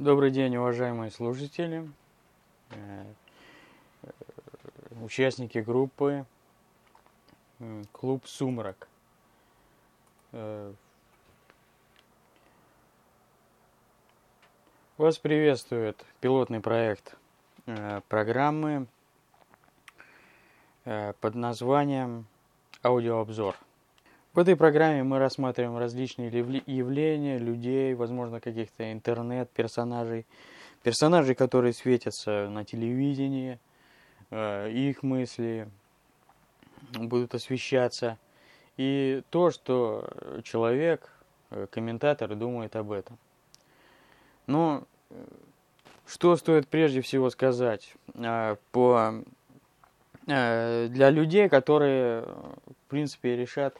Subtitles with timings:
[0.00, 1.88] Добрый день, уважаемые слушатели,
[2.70, 3.04] э,
[4.02, 4.10] э,
[5.02, 6.26] участники группы
[7.92, 8.88] Клуб «Сумрак».
[10.32, 10.72] Э,
[14.96, 17.14] вас приветствует пилотный проект
[18.08, 18.88] программы
[20.82, 22.26] под названием
[22.82, 23.54] «Аудиообзор».
[24.34, 30.26] В этой программе мы рассматриваем различные явления, людей, возможно, каких-то интернет-персонажей,
[30.82, 33.60] персонажей, которые светятся на телевидении,
[34.32, 35.68] э, их мысли
[36.94, 38.18] будут освещаться,
[38.76, 40.10] и то, что
[40.42, 41.12] человек,
[41.52, 43.16] э, комментатор думает об этом.
[44.48, 45.14] Но э,
[46.08, 47.94] что стоит прежде всего сказать
[48.72, 49.14] по,
[50.26, 53.78] для людей, которые, в принципе, решат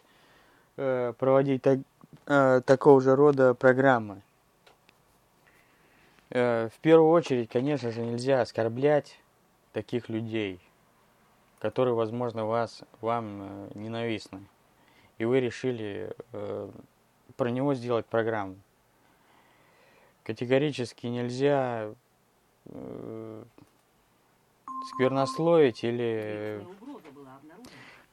[0.77, 1.79] проводить так,
[2.27, 4.23] э, такого же рода программы.
[6.31, 9.19] Э, в первую очередь, конечно же, нельзя оскорблять
[9.73, 10.61] таких людей,
[11.59, 14.47] которые, возможно, вас, вам ненавистны.
[15.19, 16.13] И вы решили
[17.37, 18.57] про него сделать программу.
[20.25, 21.95] Категорически нельзя
[24.87, 26.65] сквернословить или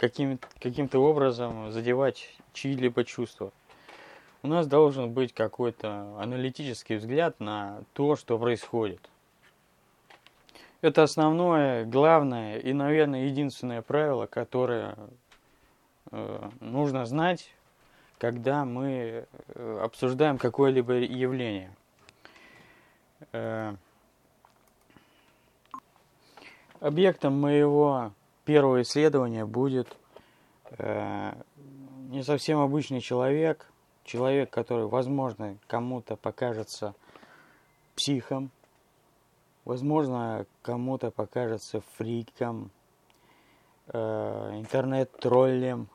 [0.01, 3.51] каким, каким-то образом задевать чьи-либо чувства.
[4.41, 8.99] У нас должен быть какой-то аналитический взгляд на то, что происходит.
[10.81, 14.97] Это основное, главное и, наверное, единственное правило, которое
[16.09, 17.53] э, нужно знать,
[18.17, 21.71] когда мы э, обсуждаем какое-либо явление.
[23.33, 23.75] Э,
[26.79, 28.13] объектом моего
[28.45, 29.87] первого исследования будет
[30.77, 31.33] э,
[32.09, 33.71] не совсем обычный человек,
[34.03, 36.93] человек, который, возможно, кому-то покажется
[37.95, 38.51] психом,
[39.65, 42.71] возможно, кому-то покажется фриком,
[43.87, 45.87] э, интернет-троллем,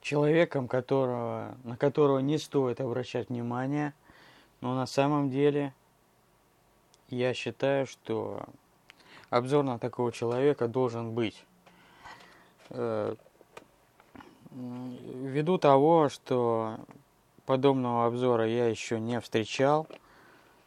[0.00, 3.94] человеком, которого, на которого не стоит обращать внимание,
[4.60, 5.72] но на самом деле
[7.08, 8.44] я считаю, что
[9.30, 11.44] обзор на такого человека должен быть.
[12.70, 13.14] Э,
[14.50, 16.78] ввиду того, что
[17.46, 19.86] подобного обзора я еще не встречал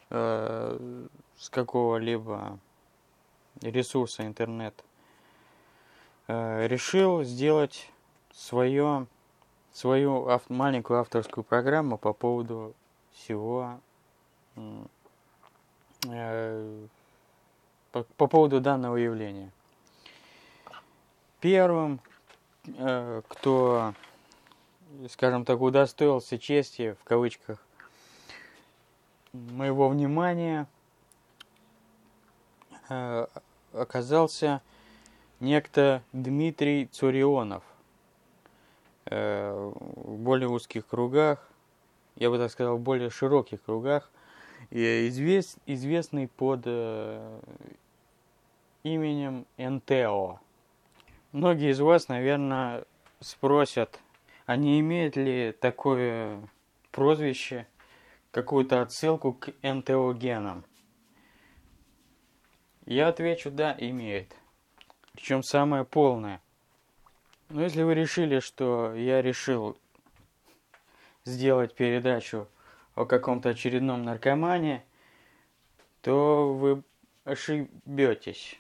[0.10, 1.06] э,
[1.38, 2.58] с какого-либо
[3.62, 4.74] ресурса интернет,
[6.28, 7.90] э, решил сделать
[8.34, 9.08] свое,
[9.74, 12.74] свою ав маленькую авторскую программу по поводу
[13.14, 13.80] всего
[17.94, 19.52] по, по поводу данного явления.
[21.40, 22.02] Первым,
[22.66, 23.94] э, кто,
[25.10, 27.64] скажем так, удостоился чести, в кавычках,
[29.32, 30.68] моего внимания,
[32.90, 33.28] э,
[33.74, 34.62] оказался
[35.40, 37.64] некто Дмитрий Цурионов.
[39.06, 41.48] Э, в более узких кругах,
[42.16, 44.10] я бы так сказал, в более широких кругах,
[44.72, 47.40] извест, известный под э,
[48.84, 50.40] именем НТО.
[51.32, 52.86] Многие из вас, наверное,
[53.20, 54.00] спросят,
[54.46, 56.48] а не имеет ли такое
[56.92, 57.66] прозвище
[58.32, 60.66] какую-то отсылку к НТО-генам?
[62.86, 64.36] Я отвечу, да, имеет.
[65.14, 66.42] Причем самое полное.
[67.50, 69.78] Но если вы решили, что я решил
[71.24, 72.48] сделать передачу
[72.96, 74.84] о каком-то очередном наркомане,
[76.02, 76.84] то вы
[77.24, 78.60] ошибетесь.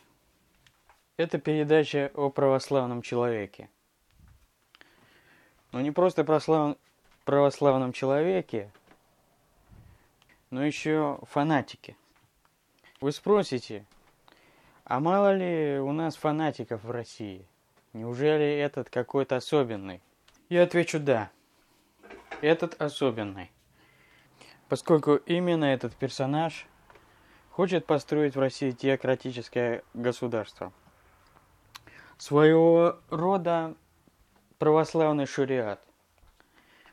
[1.16, 3.69] Это передача о православном человеке.
[5.72, 6.75] Но не просто прослав...
[7.24, 8.72] православном человеке,
[10.50, 11.96] но еще фанатике.
[13.00, 13.85] Вы спросите,
[14.85, 17.45] а мало ли у нас фанатиков в России?
[17.94, 20.01] Неужели этот какой-то особенный?
[20.50, 21.30] Я отвечу да.
[22.41, 23.51] Этот особенный.
[24.68, 26.65] Поскольку именно этот персонаж
[27.51, 30.74] хочет построить в России теократическое государство–
[32.18, 33.75] своего рода
[34.57, 35.81] православный шариат.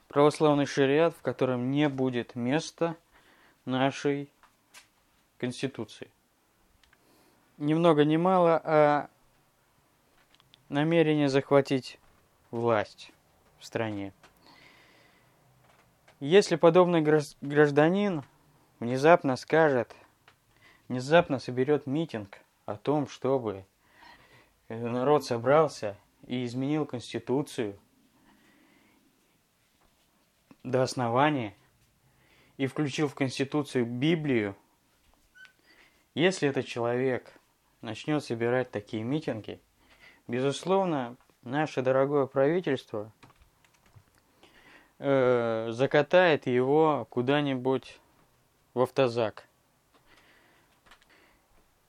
[0.08, 2.96] Православный шариат, в котором не будет места
[3.64, 4.28] нашей
[5.38, 6.10] Конституции.
[7.58, 9.10] Ни много ни мало, а
[10.68, 11.98] намерение захватить
[12.50, 13.12] власть
[13.58, 14.12] в стране.
[16.18, 18.22] Если подобный гражданин
[18.78, 19.94] внезапно скажет,
[20.88, 23.64] внезапно соберет митинг о том, чтобы
[24.76, 25.96] народ собрался
[26.26, 27.78] и изменил Конституцию
[30.62, 31.56] до основания
[32.56, 34.56] и включил в Конституцию Библию,
[36.14, 37.32] если этот человек
[37.80, 39.60] начнет собирать такие митинги,
[40.28, 43.12] безусловно, наше дорогое правительство
[44.98, 47.98] э, закатает его куда-нибудь
[48.74, 49.49] в автозак.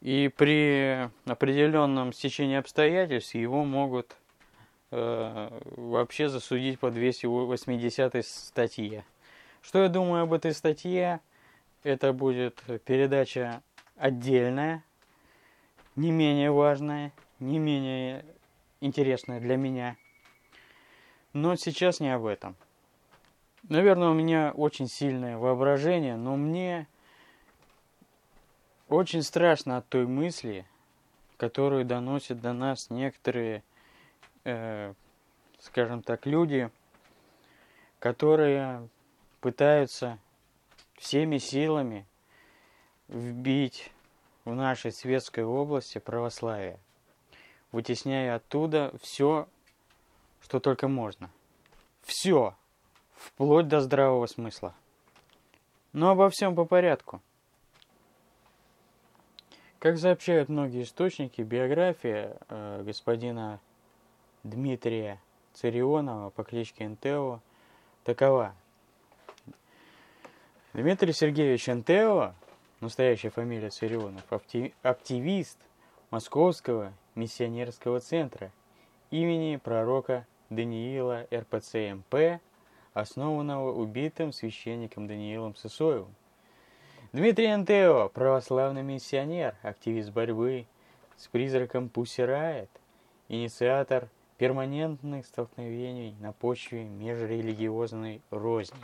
[0.01, 4.15] И при определенном стечении обстоятельств его могут
[4.89, 9.05] э, вообще засудить по 280 статье.
[9.61, 11.19] Что я думаю об этой статье?
[11.83, 13.61] Это будет передача
[13.95, 14.83] отдельная,
[15.95, 18.25] не менее важная, не менее
[18.79, 19.97] интересная для меня.
[21.33, 22.55] Но сейчас не об этом.
[23.69, 26.87] Наверное, у меня очень сильное воображение, но мне
[28.91, 30.65] очень страшно от той мысли,
[31.37, 33.63] которую доносят до нас некоторые,
[34.43, 34.93] э,
[35.59, 36.69] скажем так, люди,
[37.99, 38.89] которые
[39.39, 40.19] пытаются
[40.97, 42.05] всеми силами
[43.07, 43.93] вбить
[44.43, 46.77] в нашей светской области православие,
[47.71, 49.47] вытесняя оттуда все,
[50.41, 51.29] что только можно.
[52.03, 52.55] Все,
[53.13, 54.75] вплоть до здравого смысла.
[55.93, 57.21] Но обо всем по порядку–
[59.81, 63.59] как сообщают многие источники, биография э, господина
[64.43, 65.19] Дмитрия
[65.53, 67.39] Царионова по кличке Энтео
[68.03, 68.53] такова.
[70.73, 72.35] Дмитрий Сергеевич Энтео,
[72.79, 74.23] настоящая фамилия Царионов,
[74.83, 75.57] активист
[76.11, 78.51] Московского миссионерского центра
[79.09, 82.39] имени пророка Даниила РПЦ МП,
[82.93, 86.13] основанного убитым священником Даниилом Сысоевым
[87.13, 90.65] Дмитрий Антео, православный миссионер, активист борьбы
[91.17, 92.69] с призраком Пусси Райт,
[93.27, 98.79] инициатор перманентных столкновений на почве межрелигиозной розни.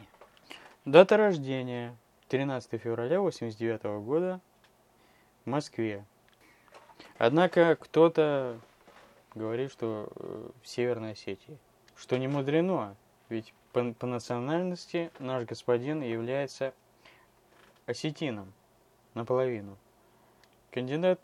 [0.84, 1.96] Дата рождения
[2.28, 4.42] 13 февраля 1989 года
[5.46, 6.04] в Москве.
[7.18, 8.60] Однако кто-то
[9.36, 11.58] говорит, что э, в Северной Осетии.
[11.96, 12.98] Что не мудрено,
[13.30, 16.74] ведь по, по национальности наш господин является
[17.88, 18.54] осетином
[19.14, 19.78] наполовину.
[20.72, 21.20] Кандидат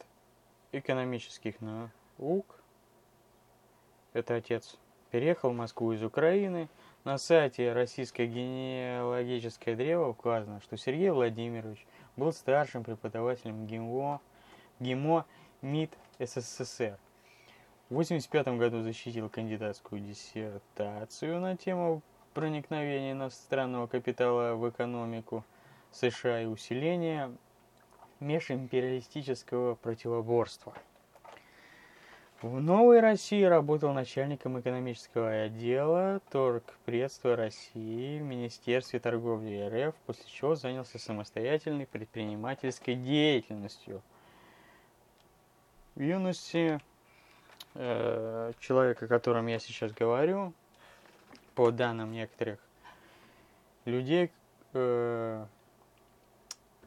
[0.72, 2.60] экономических наук,
[4.14, 4.80] это отец,
[5.12, 6.70] переехал в Москву из Украины.
[7.04, 14.22] На сайте Российское генеалогическое древо указано, что Сергей Владимирович был старшим преподавателем ГИМО,
[14.80, 15.26] ГИМО
[15.62, 16.98] МИД СССР.
[17.90, 22.02] В 1985 году защитил кандидатскую диссертацию на тему
[22.34, 25.44] проникновения иностранного капитала в экономику–
[25.94, 27.32] США и усиления
[28.20, 30.74] межимпериалистического противоборства.
[32.42, 40.56] В Новой России работал начальником экономического отдела торгпредства России в Министерстве торговли РФ, после чего
[40.56, 44.02] занялся самостоятельной предпринимательской деятельностью.
[45.96, 46.82] В юности
[47.76, 50.54] э, человека, о котором я сейчас говорю,
[51.56, 52.60] по данным некоторых
[53.86, 54.32] людей,
[54.74, 55.46] э,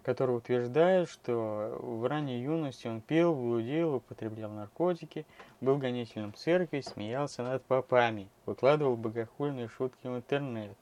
[0.06, 5.26] который утверждает, что в ранней юности он пил, блудил, употреблял наркотики,
[5.60, 10.76] был гонителем церкви, смеялся над попами, выкладывал богохульные шутки в интернет.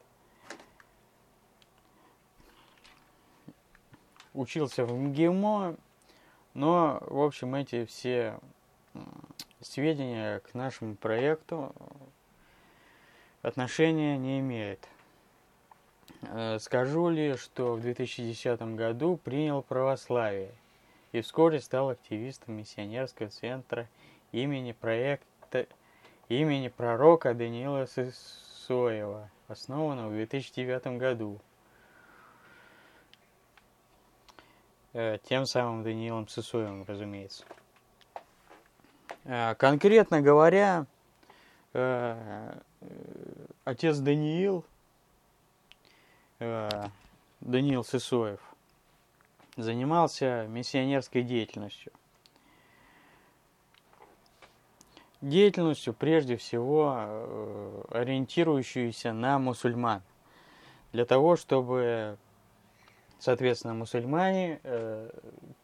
[4.35, 5.77] Учился в МГИМО,
[6.53, 8.39] но, в общем, эти все
[9.63, 11.75] сведения к нашему проекту
[13.41, 14.87] отношения не имеют.
[16.31, 20.51] Э, скажу ли, что в 2010 году принял православие
[21.13, 23.89] и вскоре стал активистом миссионерского центра
[24.33, 25.67] имени проекта
[26.29, 31.41] имени пророка Даниила Сысоева, основанного в 2009 году.
[34.93, 37.45] Э, тем самым Даниилом Сысоевым, разумеется.
[39.25, 40.87] Э, конкретно говоря,
[43.65, 44.65] отец Даниил–
[47.41, 48.41] Даниил Сысоев
[49.56, 51.93] занимался миссионерской деятельностью.
[55.20, 60.03] Деятельностью прежде всего э, ориентирующуюся на мусульман.
[60.93, 62.19] Для того, чтобы,
[63.19, 65.10] соответственно, мусульмане э,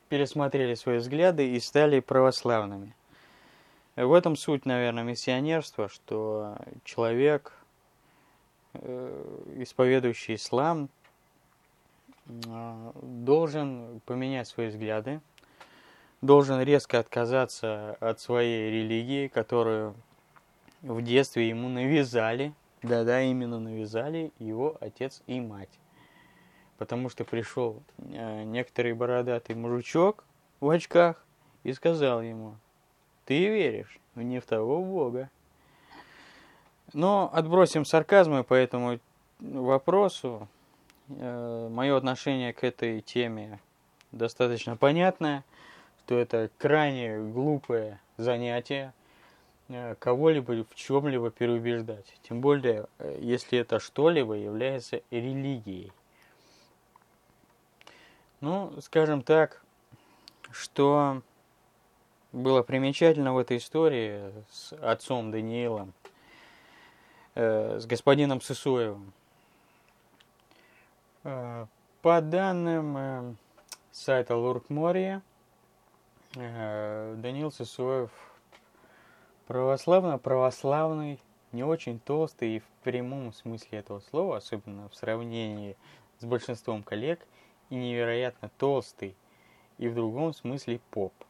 [0.09, 2.95] пересмотрели свои взгляды и стали православными.
[3.97, 7.60] В этом суть, наверное, миссионерства, что человек Э,
[8.75, 10.89] исповедующий ислам
[12.27, 15.21] э, должен поменять свои взгляды,
[16.21, 19.95] должен резко отказаться от своей религии, которую
[20.83, 25.79] в детстве ему навязали, да-да, именно навязали его отец и мать.
[26.79, 30.25] потому что пришел э, некоторый бородатый мужичок
[30.61, 31.23] в очках
[31.63, 32.57] и сказал ему,
[33.27, 35.29] ты веришь не в того Бога.
[36.93, 38.99] Но отбросим сарказмы по этому
[39.39, 40.49] вопросу.
[41.09, 43.61] Э, мое отношение к этой теме
[44.13, 45.45] достаточно понятное,
[46.11, 48.93] что это крайне глупое занятие
[49.69, 52.19] э, кого-либо в чем-либо переубеждать.
[52.29, 55.93] Тем более, э, если это что-либо является религией.
[58.41, 59.63] Ну, скажем так,
[60.51, 61.23] что
[62.33, 65.93] было примечательно в этой истории с отцом Даниилом,
[67.41, 69.13] с господином Сысоевым.
[71.25, 71.67] Э,
[72.03, 73.35] по данным э,
[73.93, 75.23] сайта Луркморья,
[76.35, 78.11] э, Даниил Сысоев
[79.47, 81.19] православно-православный,
[81.53, 85.77] не очень толстый и в прямом смысле этого слова, особенно в сравнении
[86.19, 87.27] с большинством коллег,
[87.71, 89.17] и невероятно толстый,
[89.79, 91.13] и в другом смысле поп–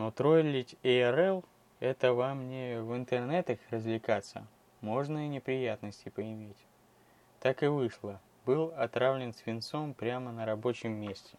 [0.00, 1.44] но троллить ARL–
[1.80, 4.46] это вам не в интернетах развлекаться,
[4.80, 6.56] можно и неприятности поиметь.
[7.40, 8.20] Так и вышло.
[8.46, 11.36] Был отравлен свинцом прямо на рабочем месте.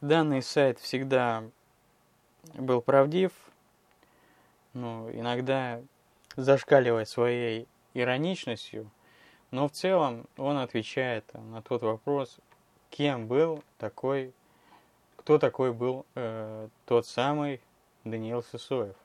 [0.00, 1.44] Данный сайт всегда
[2.54, 3.32] был правдив,
[4.72, 5.82] но иногда
[6.36, 8.90] зашкаливает своей ироничностью,
[9.50, 12.38] но в целом он отвечает на тот вопрос,
[12.90, 14.32] кем был такой
[15.28, 17.60] кто такой был э, тот самый
[18.02, 18.96] Даниил Сысоев.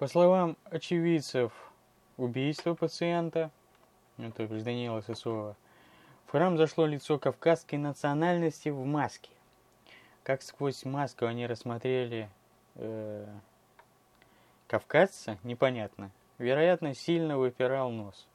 [0.00, 1.52] По словам очевидцев
[2.16, 3.50] убийства пациента,
[4.16, 5.58] ну, то есть Даниила Сысоева,
[6.24, 9.28] в храм зашло лицо кавказской национальности в маске.
[10.22, 12.30] Как сквозь маску они рассмотрели
[12.76, 13.26] э,
[14.68, 16.10] кавказца, непонятно.
[16.38, 18.26] Вероятно, сильно выпирал нос.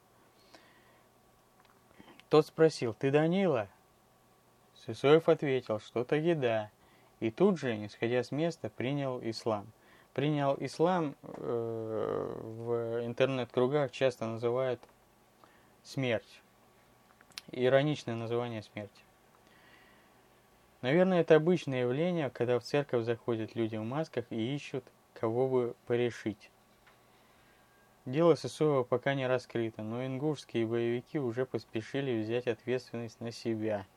[2.28, 3.66] Тот спросил, ты Данила?
[4.84, 6.70] Сысоев ответил, что таки да.
[7.18, 9.66] И тут же, не сходя с места, принял ислам.
[10.16, 14.80] Принял ислам э, в интернет-кругах часто называют
[15.82, 16.40] смерть.
[17.52, 19.02] Ироничное название смерти.
[20.80, 25.74] Наверное, это обычное явление, когда в церковь заходят люди в масках и ищут, кого бы
[25.86, 26.50] порешить.
[28.06, 33.84] Дело Сысоева пока не раскрыто, но ингушские боевики уже поспешили взять ответственность на себя–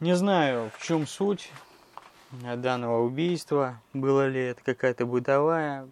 [0.00, 1.50] не знаю, в чем суть
[2.32, 3.80] данного убийства.
[3.92, 5.88] Было ли это какая-то бытовая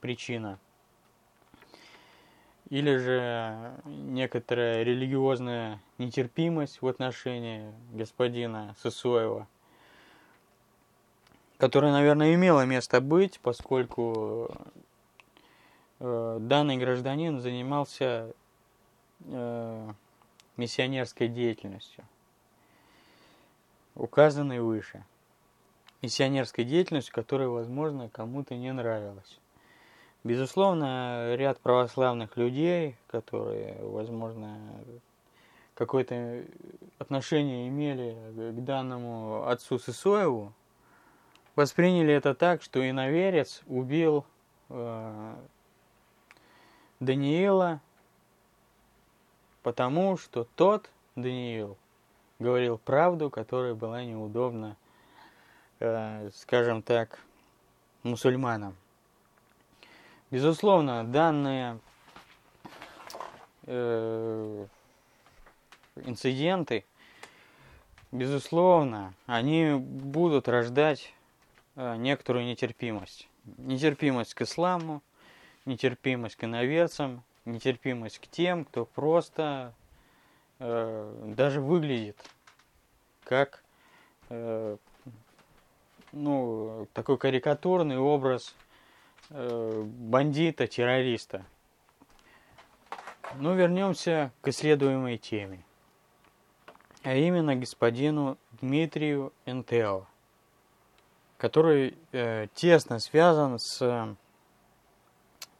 [0.00, 0.58] причина.
[2.70, 9.46] Или же некоторая религиозная нетерпимость в отношении господина Сысоева,
[11.58, 14.50] которая, наверное, имела место быть, поскольку
[16.00, 18.32] э, данный гражданин занимался
[19.26, 19.92] э,
[20.56, 22.04] миссионерской деятельностью,
[23.94, 25.04] указанной выше.
[26.02, 29.38] Миссионерской деятельностью, которая, возможно, кому-то не нравилась.
[30.22, 34.58] Безусловно, ряд православных людей, которые, возможно,
[35.74, 36.44] какое-то
[36.98, 38.16] отношение имели
[38.52, 40.52] к данному отцу Сысоеву,
[41.56, 44.24] восприняли это так, что иноверец убил
[44.70, 45.34] э,
[47.00, 47.80] Даниила
[49.64, 51.76] потому что тот, Даниил,
[52.38, 54.76] говорил правду, которая была неудобна,
[55.80, 57.20] э, скажем так,
[58.02, 58.76] мусульманам.
[60.30, 61.78] Безусловно, данные
[63.66, 64.66] э,
[65.96, 66.84] инциденты,
[68.10, 71.12] безусловно, они будут рождать
[71.76, 73.28] э, некоторую нетерпимость.
[73.58, 75.02] Нетерпимость к исламу,
[75.66, 79.74] нетерпимость к иноверцам, нетерпимость к тем, кто просто
[80.64, 82.16] даже выглядит
[83.24, 83.62] как
[84.28, 84.76] э,
[86.12, 88.54] ну, такой карикатурный образ
[89.30, 91.44] э, бандита, террориста.
[93.36, 95.64] Ну, вернемся к исследуемой теме.
[97.02, 100.06] А именно господину Дмитрию Энтео,
[101.36, 104.16] который э, тесно связан с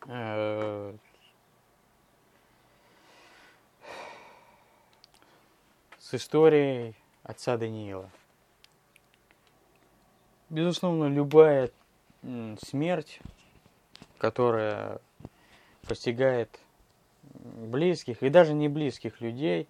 [0.07, 0.95] э,
[6.15, 6.95] с историей
[7.25, 8.09] отца Даниила.
[10.49, 11.71] Безусловно, любая
[12.63, 13.19] смерть,
[14.19, 15.01] которая
[15.89, 16.61] постигает
[17.23, 19.67] близких и даже не близких людей,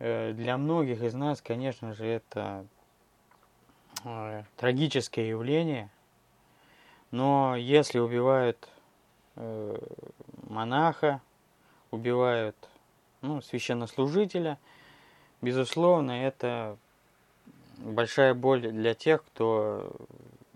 [0.00, 2.66] э, для многих из нас, конечно же, это
[4.04, 5.88] э, трагическое явление.
[7.10, 8.68] Но если убивают
[9.36, 9.78] э,
[10.46, 11.22] монаха,
[11.90, 12.56] убивают
[13.22, 14.58] ну, священнослужителя,
[15.40, 16.76] безусловно, это
[17.78, 19.90] большая боль для тех, кто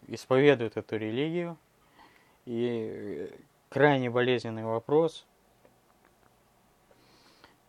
[0.09, 1.57] исповедует эту религию.
[2.45, 3.31] И
[3.69, 5.25] крайне болезненный вопрос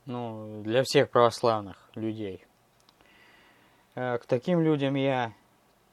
[0.05, 2.43] ну, для всех православных людей.
[3.95, 5.33] Э, к таким людям я,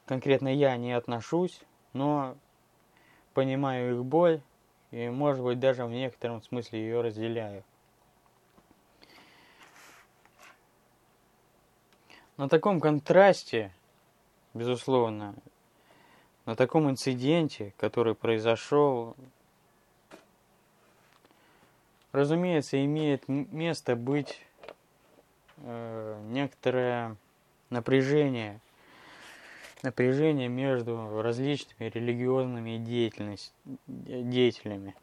[0.05, 1.61] конкретно я, не отношусь,
[1.93, 2.35] но
[3.33, 4.41] понимаю их боль
[4.91, 7.63] и, может быть, даже в некотором смысле ее разделяю.
[12.37, 13.71] На таком контрасте,
[14.53, 15.35] безусловно,
[16.45, 19.15] на таком инциденте, который произошел,
[22.11, 24.41] разумеется, имеет место быть
[25.57, 27.15] э, некоторое
[27.69, 28.59] напряжение,
[29.83, 32.77] напряжение между различными религиозными
[33.87, 34.95] деятелями.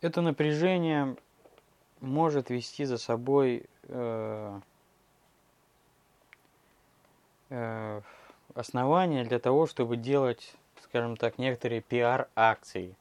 [0.00, 1.16] Это напряжение
[2.00, 4.60] может вести за собой э,
[7.50, 8.00] э,
[8.54, 12.96] основания для того, чтобы делать, скажем так, некоторые пиар-акции.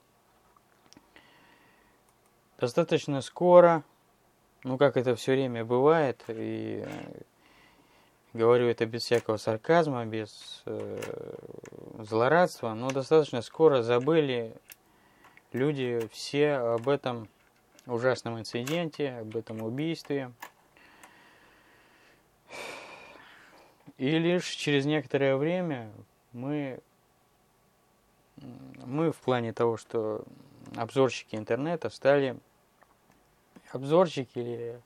[2.59, 3.83] Достаточно скоро,
[4.63, 6.85] ну как это все время бывает, и
[8.33, 11.35] говорю это без всякого сарказма, без э,
[11.99, 14.55] злорадства, но достаточно скоро забыли
[15.53, 17.27] люди все об этом
[17.87, 20.31] ужасном инциденте, об этом убийстве.
[23.99, 25.91] И лишь через некоторое время
[26.31, 26.79] мы,
[28.85, 30.23] мы в плане того, что
[30.77, 32.37] обзорщики интернета стали
[33.73, 34.81] обзорщики или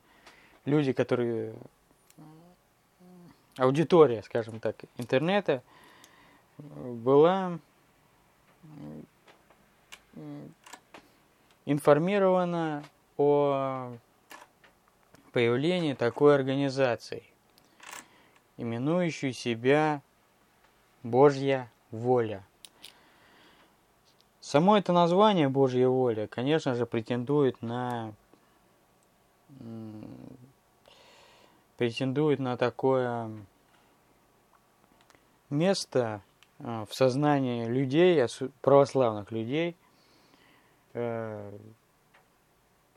[0.66, 1.54] люди, которые
[3.58, 5.62] аудитория, скажем так, интернета
[6.58, 7.60] была
[11.66, 12.84] информирована
[13.18, 13.96] о
[15.34, 17.24] появлении такой организации
[18.58, 20.02] именующую себя
[21.02, 22.44] Божья воля.
[24.42, 28.14] Само это название Божья воля, конечно же, претендует на
[31.78, 33.30] претендует на такое
[35.50, 36.22] место
[36.60, 38.26] э, в сознании людей,
[38.62, 39.76] православных людей,
[40.94, 41.52] э,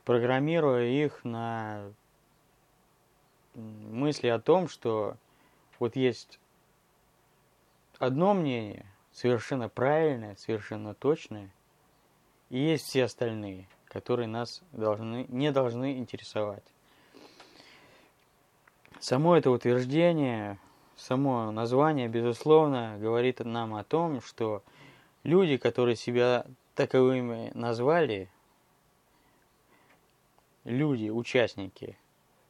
[0.03, 1.91] программируя их на
[3.55, 5.15] мысли о том, что
[5.79, 6.39] вот есть
[7.99, 11.51] одно мнение, совершенно правильное, совершенно точное,
[12.49, 16.63] и есть все остальные, которые нас должны, не должны интересовать.
[18.99, 20.59] Само это утверждение,
[20.95, 24.63] само название, безусловно, говорит нам о том, что
[25.23, 28.29] люди, которые себя таковыми назвали,
[30.63, 31.97] люди, участники,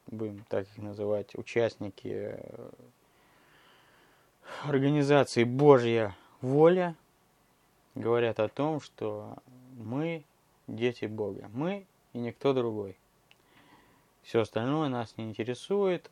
[0.06, 2.70] будем так их называть, участники э,
[4.64, 6.94] организации Божья воля
[7.94, 9.36] говорят о том, что
[9.76, 10.24] мы
[10.66, 11.50] дети Бога.
[11.52, 12.96] Мы и никто другой.
[14.22, 16.10] Все остальное нас не интересует,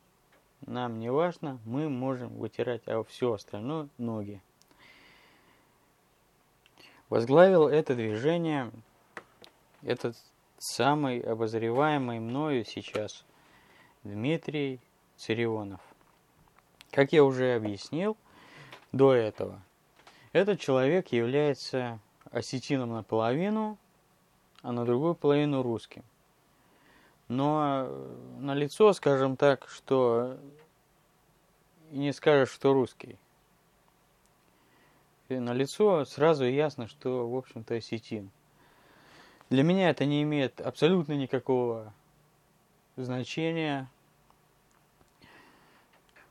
[0.65, 4.41] нам не важно, мы можем вытирать а все остальное ноги.
[7.09, 8.71] Возглавил это движение
[9.83, 10.17] этот
[10.57, 13.23] самый обозреваемый мною сейчас
[14.03, 14.79] Дмитрий
[15.15, 15.79] Царионов.
[16.91, 18.17] Как я уже объяснил,
[18.91, 19.61] до этого.
[20.33, 21.99] Этот человек является
[22.31, 23.77] осетином наполовину,
[24.61, 26.03] а на другую половину русским.
[27.27, 30.37] Но э, на лицо, скажем так, что
[31.91, 33.17] не скажешь, что русский.
[35.29, 38.29] На лицо сразу ясно, что, в общем-то, осетин.
[39.49, 41.93] Для меня это не имеет абсолютно никакого
[42.95, 43.89] значения.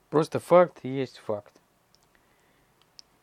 [0.09, 1.56] Просто факт есть факт.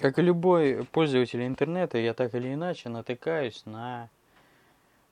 [0.04, 4.10] Как и любой пользователь интернета, я так или иначе натыкаюсь на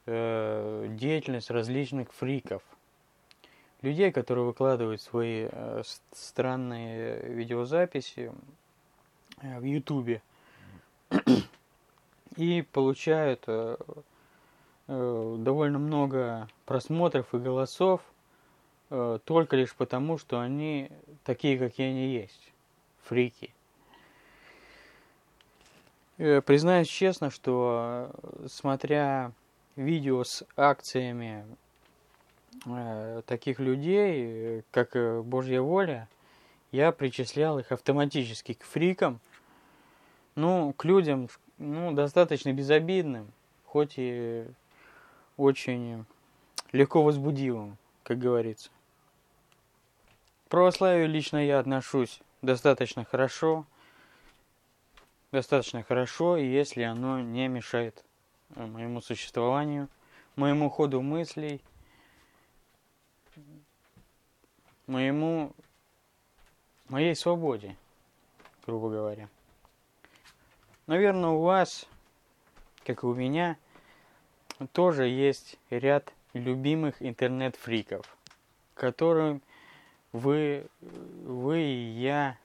[0.05, 2.61] э, деятельность различных фриков.
[3.81, 8.33] Людей, которые выкладывают свои э, странные видеозаписи
[9.41, 10.21] э, в Ютубе
[12.35, 13.77] и получают э,
[14.89, 18.01] э, довольно много просмотров и голосов
[18.89, 20.91] э, только лишь потому, что они
[21.23, 22.51] такие, какие они есть,
[23.03, 23.53] фрики.
[26.17, 29.31] Э, признаюсь честно, что э, смотря
[29.75, 31.45] видео с акциями
[32.65, 34.95] э, таких людей, как
[35.25, 36.07] Божья воля,
[36.71, 39.19] я причислял их автоматически к фрикам,
[40.35, 43.31] ну, к людям, ну, достаточно безобидным,
[43.65, 44.45] хоть и
[45.37, 46.05] очень
[46.71, 48.69] легко возбудимым, как говорится.
[50.49, 53.65] православию лично я отношусь достаточно хорошо.
[55.31, 58.03] Достаточно хорошо, если оно не мешает
[58.55, 59.87] э, моему существованию,
[60.35, 61.61] моему ходу мыслей,
[64.87, 65.53] моему,
[66.89, 67.77] моей свободе,
[68.65, 69.29] грубо говоря.
[70.85, 71.87] Наверное, у вас,
[72.85, 73.55] как и у меня,
[74.73, 78.05] тоже есть ряд любимых интернет-фриков,
[78.73, 79.41] которым
[80.11, 82.37] вы, вы и я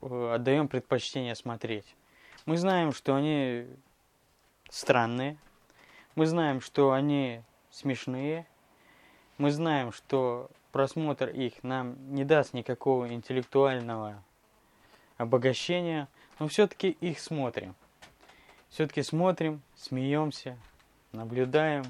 [0.00, 1.84] э, отдаем предпочтение смотреть.
[2.46, 3.66] Мы знаем, что они
[4.70, 5.36] странные,
[6.14, 8.46] мы знаем, что они смешные,
[9.36, 14.22] мы знаем, что просмотр их нам не даст никакого интеллектуального
[15.16, 16.06] обогащения,
[16.38, 17.74] но все-таки их смотрим.
[18.68, 20.56] Все-таки смотрим, смеемся,
[21.10, 21.84] наблюдаем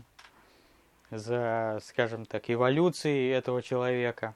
[1.11, 4.35] за, скажем так, эволюцией этого человека,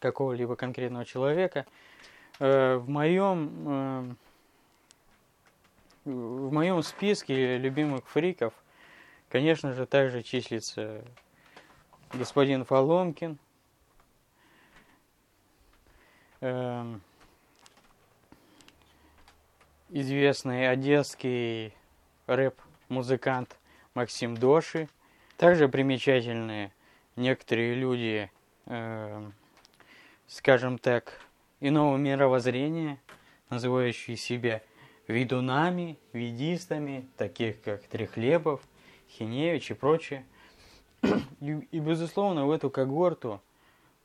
[0.00, 1.66] какого-либо конкретного человека.
[2.40, 4.14] Э, в моем э,
[6.04, 8.52] в моем списке любимых фриков,
[9.28, 11.04] конечно же, также числится
[12.12, 13.38] господин Фоломкин,
[16.40, 17.00] эм,
[19.88, 21.74] известный одесский
[22.26, 23.58] рэп-музыкант
[23.94, 24.88] Максим Доши.
[25.36, 26.72] Также примечательные
[27.16, 28.30] некоторые люди,
[28.66, 29.30] э,
[30.26, 31.20] скажем так,
[31.60, 32.98] иного мировоззрения,
[33.50, 34.62] называющие себя
[35.06, 38.60] ведунами, ведистами, таких как Трехлебов,
[39.08, 40.24] Хиневич и прочее.
[41.40, 43.42] И, и, безусловно, в эту когорту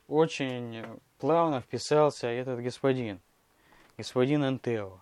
[0.08, 0.84] очень
[1.18, 3.20] плавно вписался этот господин,
[3.96, 5.00] господин Антео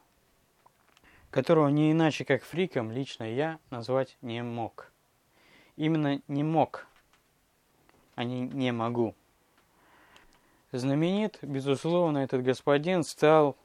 [1.31, 4.93] которого не иначе как фриком лично я назвать не мог.
[5.77, 6.87] Именно не мог,
[8.15, 9.15] а не, не могу.
[10.73, 13.57] Знаменит, безусловно, этот господин стал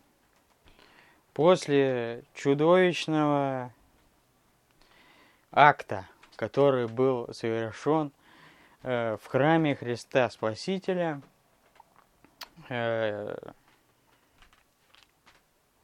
[1.34, 3.72] после чудовищного
[5.52, 8.12] акта, который был совершен
[8.84, 11.22] э, в храме Христа Спасителя
[12.70, 13.36] э,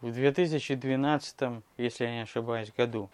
[0.01, 3.09] в 2012, если я не ошибаюсь, году.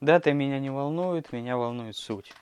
[0.00, 2.32] Дата меня не волнует, меня волнует суть.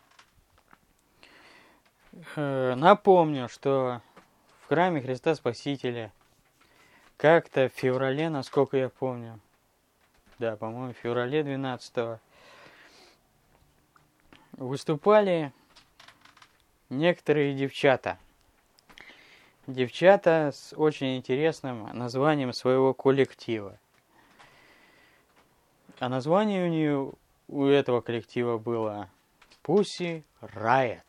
[2.36, 4.00] Э, напомню, что
[4.62, 6.12] в храме Христа Спасителя
[7.20, 9.40] как-то в феврале, насколько я помню,
[10.38, 12.20] да, по-моему, в феврале 12
[14.52, 15.52] выступали
[16.88, 18.18] некоторые девчата–
[19.74, 23.78] девчата с очень интересным названием своего коллектива.
[25.98, 27.12] А название у нее,
[27.48, 29.10] у этого коллектива было
[29.62, 31.02] Pussy Riot.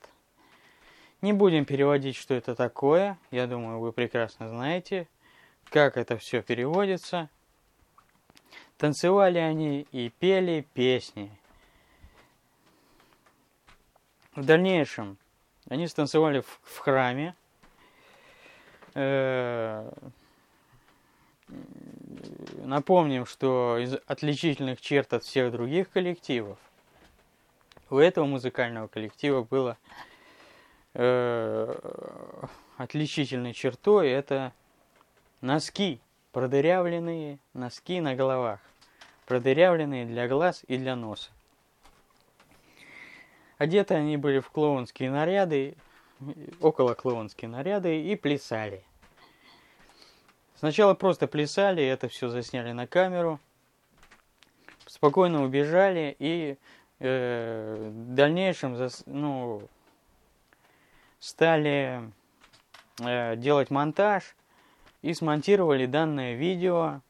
[1.21, 3.17] Не будем переводить, что это такое.
[3.29, 5.07] Я думаю, вы прекрасно знаете,
[5.71, 7.29] как это все переводится.
[8.77, 11.31] Танцевали они и пели песни.
[14.35, 15.17] В дальнейшем
[15.67, 17.35] они станцевали в, в храме,
[18.93, 19.89] Э,
[22.63, 26.59] напомним, что из отличительных черт от всех других коллективов
[27.89, 29.77] у этого музыкального коллектива было
[30.93, 31.75] э,
[32.77, 34.53] отличительной чертой это
[35.41, 35.99] носки,
[36.31, 38.59] продырявленные носки на головах,
[39.25, 41.31] продырявленные для глаз и для носа.
[43.57, 45.75] Одеты они были в клоунские наряды,
[46.61, 48.83] около клоунские наряды и плясали.
[50.55, 53.39] Сначала просто плясали, это все засняли на камеру,
[54.85, 56.57] спокойно убежали и
[56.99, 59.67] э, в дальнейшем зас, ну,
[61.19, 62.11] стали
[62.99, 64.35] э, делать монтаж
[65.01, 67.01] и смонтировали данное видео,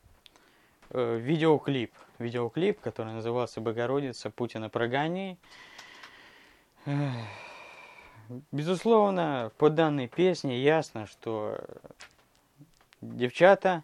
[0.89, 1.93] э, видеоклип.
[2.19, 5.38] Видеоклип, который назывался «Богородица Путина прогони».
[8.51, 11.60] Безусловно, по данной песне ясно, что
[13.01, 13.84] девчата,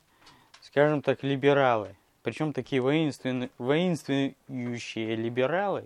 [0.62, 1.96] скажем так, либералы.
[2.24, 5.86] Причем такие воинственные, воинствующие либералы,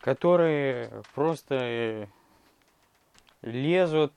[0.00, 2.06] которые просто э,
[3.42, 4.12] лезут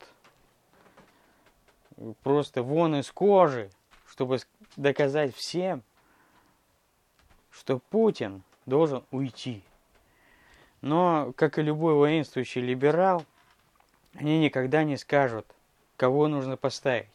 [2.24, 3.70] просто вон из кожи,
[4.08, 4.40] чтобы
[4.76, 5.84] доказать всем,
[7.52, 9.64] что Путин должен уйти.
[10.82, 13.26] Но, как и любой воинствующий либерал,
[14.14, 15.46] они никогда не скажут,
[15.96, 17.10] кого нужно поставить.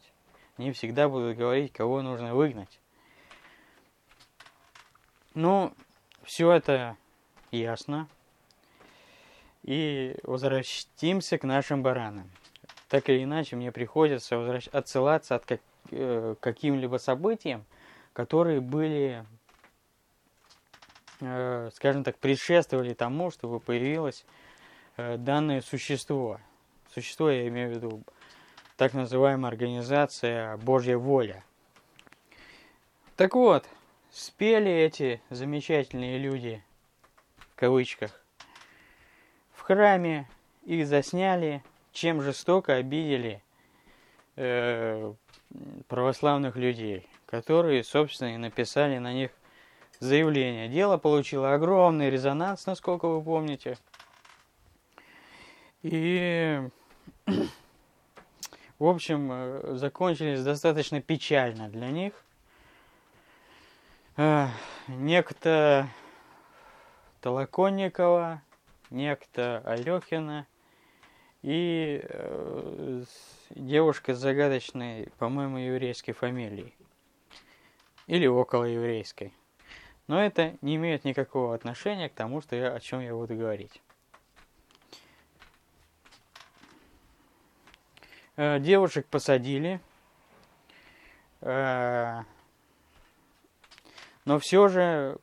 [0.59, 2.81] Они всегда будут говорить, кого нужно выгнать.
[5.35, 5.73] Ну,
[6.25, 6.97] все это
[7.51, 8.09] ясно.
[9.63, 12.31] И возвратимся к нашим баранам.
[12.93, 14.67] Так или иначе мне приходится возвращ...
[14.67, 15.61] отсылаться от как...
[15.91, 17.65] э, каким-либо событиям,
[18.13, 19.25] которые были,
[21.23, 24.27] э, скажем так, предшествовали тому, чтобы появилось
[24.99, 26.39] э, данное существо.
[26.93, 28.03] Существо, я имею в виду,
[28.77, 31.43] так называемая организация Божья воля.
[33.17, 33.65] Так вот,
[34.11, 36.63] спели эти замечательные люди,
[37.39, 38.23] в кавычках,
[39.55, 40.29] в храме,
[40.67, 43.43] их засняли, чем жестоко обидели
[44.37, 45.13] э,
[45.89, 49.31] православных людей, которые, собственно, и написали на них
[50.01, 50.69] заявление.
[50.69, 53.79] Дело получило огромный резонанс, насколько вы помните.
[55.83, 56.61] И,
[58.79, 62.15] в общем, э, закончились достаточно печально для них.
[64.17, 64.49] Э,
[64.89, 65.89] некто
[67.21, 68.43] Толоконникова,
[68.91, 70.47] некто Алехина
[71.43, 73.05] и э,
[73.51, 76.75] девушка с загадочной, по-моему, еврейской фамилией.
[78.07, 79.33] Или около еврейской.
[80.07, 83.83] Но это не имеет никакого отношения к тому, что я, о чем я буду говорить.
[88.37, 89.81] Э, девушек посадили.
[91.41, 92.23] Э,
[94.25, 95.19] но все же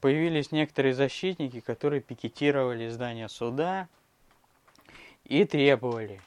[0.00, 3.88] появились некоторые защитники, которые пикетировали здание суда
[5.30, 6.20] и требовали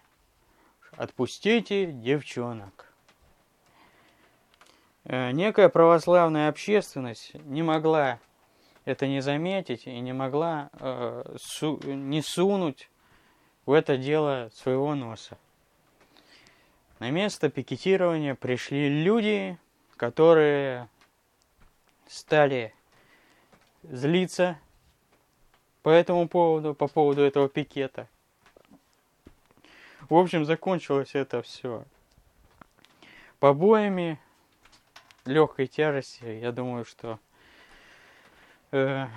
[0.96, 2.94] «отпустите девчонок».
[5.04, 8.20] Э, некая православная общественность не могла
[8.86, 12.89] это не заметить и не могла э, су не сунуть
[13.66, 15.38] в это дело своего носа.
[17.00, 19.58] На место пикетирования пришли люди,
[19.98, 20.88] которые
[22.08, 22.74] стали
[23.84, 24.58] злиться
[25.82, 28.08] по этому поводу, по поводу этого пикета.
[30.10, 31.86] В общем, закончилось это все
[33.39, 34.20] побоями,
[35.26, 36.26] легкой тяжести.
[36.26, 37.20] Я думаю, что
[38.72, 39.08] э,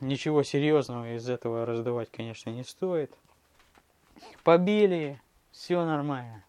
[0.00, 3.12] ничего серьезного из этого раздавать, конечно, не стоит.
[4.42, 5.20] Побили,
[5.52, 6.44] все нормально.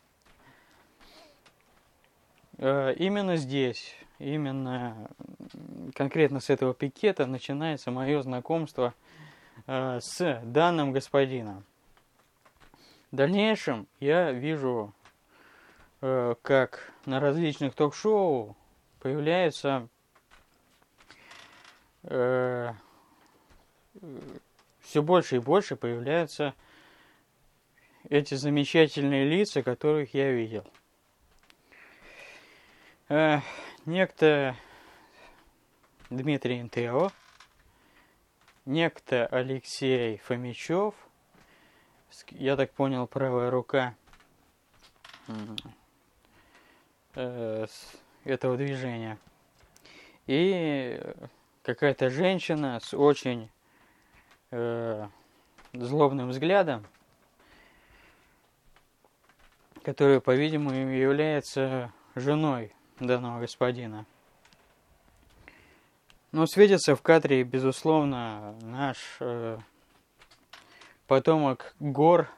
[2.57, 5.09] Э, именно здесь, именно
[5.95, 8.93] конкретно с этого пикета начинается мое знакомство
[9.67, 11.63] э, с данным господином.
[13.11, 14.93] В дальнейшем я вижу,
[16.01, 18.55] э, как на различных ток-шоу
[18.99, 19.89] появляются
[22.03, 22.71] э,
[24.81, 26.53] все больше и больше появляются
[28.09, 30.65] эти замечательные лица, которых я видел.
[33.07, 33.39] Э,
[33.87, 34.55] некто
[36.11, 37.11] Дмитрий НТО,
[38.65, 40.93] некто Алексей Фомичев,
[42.31, 43.95] я так понял, правая рука
[47.15, 47.65] э,
[48.23, 49.17] этого движения.
[50.27, 51.01] И
[51.63, 53.49] какая-то женщина с очень
[54.51, 55.07] э,
[55.73, 56.85] злобным взглядом,
[59.83, 64.05] которая, по-видимому, является женой данного господина.
[66.31, 69.57] Но светится в кадре, безусловно, наш э,
[71.09, 72.29] потомок гор,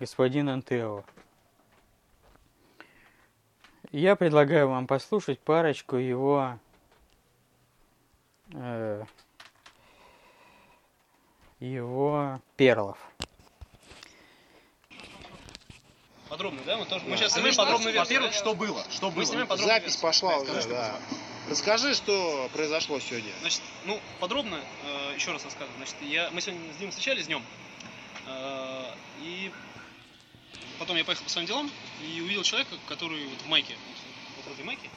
[0.00, 1.04] господин Антео.
[3.92, 6.58] Я предлагаю вам послушать парочку его
[8.52, 9.04] э,
[11.60, 12.98] его перлов.
[16.28, 16.76] Подробно, да?
[16.76, 18.20] Мы, тоже, мы сейчас снимаем подробную версию.
[18.20, 18.84] Во-первых, что было?
[18.90, 19.24] Что было?
[19.24, 20.02] Запись версию.
[20.02, 20.96] пошла Расскажи, уже, да.
[21.48, 23.30] Расскажи, что произошло сегодня.
[23.40, 25.76] Значит, ну, подробно, э, еще раз рассказываю.
[25.76, 27.42] Значит, я, мы сегодня с Димой встречались днем,
[28.26, 29.50] э, и
[30.78, 31.70] потом я поехал по своим делам
[32.02, 33.74] и увидел человека, который вот в майке,
[34.36, 34.88] вот в этой майке,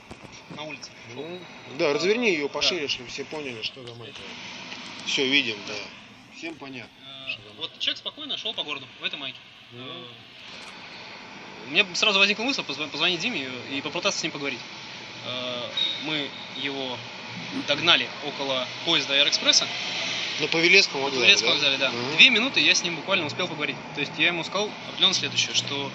[0.56, 0.90] на улице.
[1.14, 1.24] шел.
[1.24, 1.40] Ну,
[1.78, 4.20] да, разверни ее пошире, чтобы все поняли, что за майка.
[5.06, 5.74] Все, видим, да.
[6.38, 6.92] Всем понятно.
[7.28, 9.38] Э, вот человек спокойно шел по городу в этой майке.
[9.74, 10.06] Э,
[11.68, 14.60] У меня сразу возникла мысль позв- позвонить Диме и попытаться с ним поговорить.
[15.26, 15.70] Э,
[16.06, 16.98] Мы его
[17.68, 19.68] догнали около поезда Аэроэкспресса.
[20.40, 21.54] На Павелецком вокзале, Турецком да?
[21.56, 21.90] вокзале, да.
[21.92, 22.18] Мгм.
[22.18, 23.76] Две минуты я с ним буквально успел поговорить.
[23.96, 25.92] То есть я ему сказал определенно следующее, что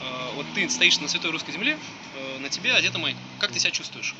[0.00, 1.78] э, вот ты стоишь на святой русской земле,
[2.16, 3.18] э, на тебе одета майка.
[3.40, 4.14] Как ты себя чувствуешь?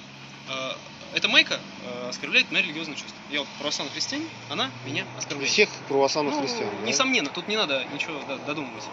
[0.48, 0.72] Э,
[1.14, 3.16] эта майка э, оскорбляет мои религиозные чувства.
[3.30, 5.50] Я вот православный христианин, она меня оскорбляет.
[5.50, 6.86] Всех православных Ну, христиан, да?
[6.86, 8.84] Несомненно, тут не надо ничего да, додумывать.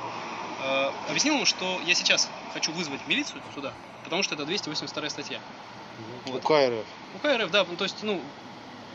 [0.64, 5.40] Э, объяснил ему, что я сейчас хочу вызвать милицию сюда, потому что это 282 статья.
[6.26, 6.44] Вот.
[6.44, 6.86] У КРФ.
[7.16, 8.22] У КРФ, да, ну, то есть, ну,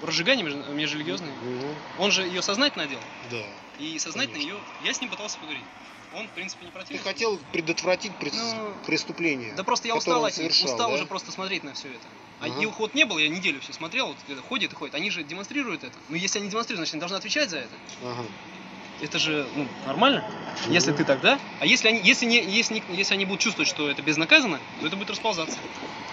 [0.02, 1.30] разжигание меж- межрелигиозное.
[1.30, 1.74] Мгм.
[1.98, 3.02] Он же ее сознательно делал.
[3.30, 3.42] Да.
[3.78, 5.64] И сознательно ее, я с ним пытался поговорить.
[6.14, 7.02] он, в принципе, не Ты противник.
[7.02, 9.52] хотел предотвратить пред- Ну, преступление.
[9.54, 10.94] Да просто я устал от них, совершал, устал да?
[10.94, 12.06] уже просто смотреть на все это.
[12.40, 12.62] А Ага.
[12.62, 14.16] их вот не было, я неделю все смотрел, вот
[14.48, 14.94] ходит и ходит.
[14.94, 15.92] Они же демонстрируют это.
[16.08, 17.74] Ну, если они демонстрируют, значит, они должны отвечать за это.
[18.02, 18.24] Ага.
[19.02, 20.24] Это же ну, нормально,
[20.68, 21.38] если ты тогда.
[21.60, 24.86] А если они, если, не, если, не- если они будут чувствовать, что это безнаказанно, то
[24.86, 25.58] это будет расползаться.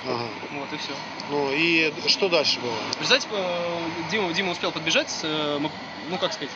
[0.06, 0.28] Ага.
[0.52, 0.92] Вот и все.
[1.30, 2.76] Ну и что дальше было?
[2.98, 3.80] Представьте, э,
[4.12, 5.72] Дима, Дима успел подбежать, э, мы,
[6.10, 6.52] ну как сказать,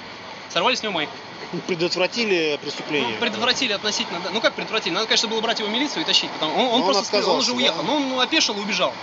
[0.50, 1.14] сорвали с него майку.
[1.54, 3.14] Ну, Предотвратили преступление.
[3.14, 4.32] Ну, предотвратили относительно, да.
[4.32, 6.68] ну как предотвратили, надо, конечно, было брать его в милицию и тащить, потому он, он
[6.68, 7.84] Но он просто он уже отказался, уехал, да?
[7.84, 8.94] но он ну, опешил и убежал.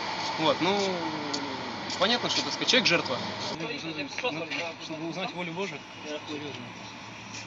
[0.41, 0.79] Вот, ну
[1.99, 3.17] понятно, что, так сказать, человек жертва.
[3.59, 3.69] Ну,
[4.85, 5.79] Чтобы узнать волю Божию,
[6.29, 6.61] серьезно.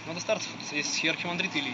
[0.06, 1.74] Надо старцев, есть архимандрит Илья.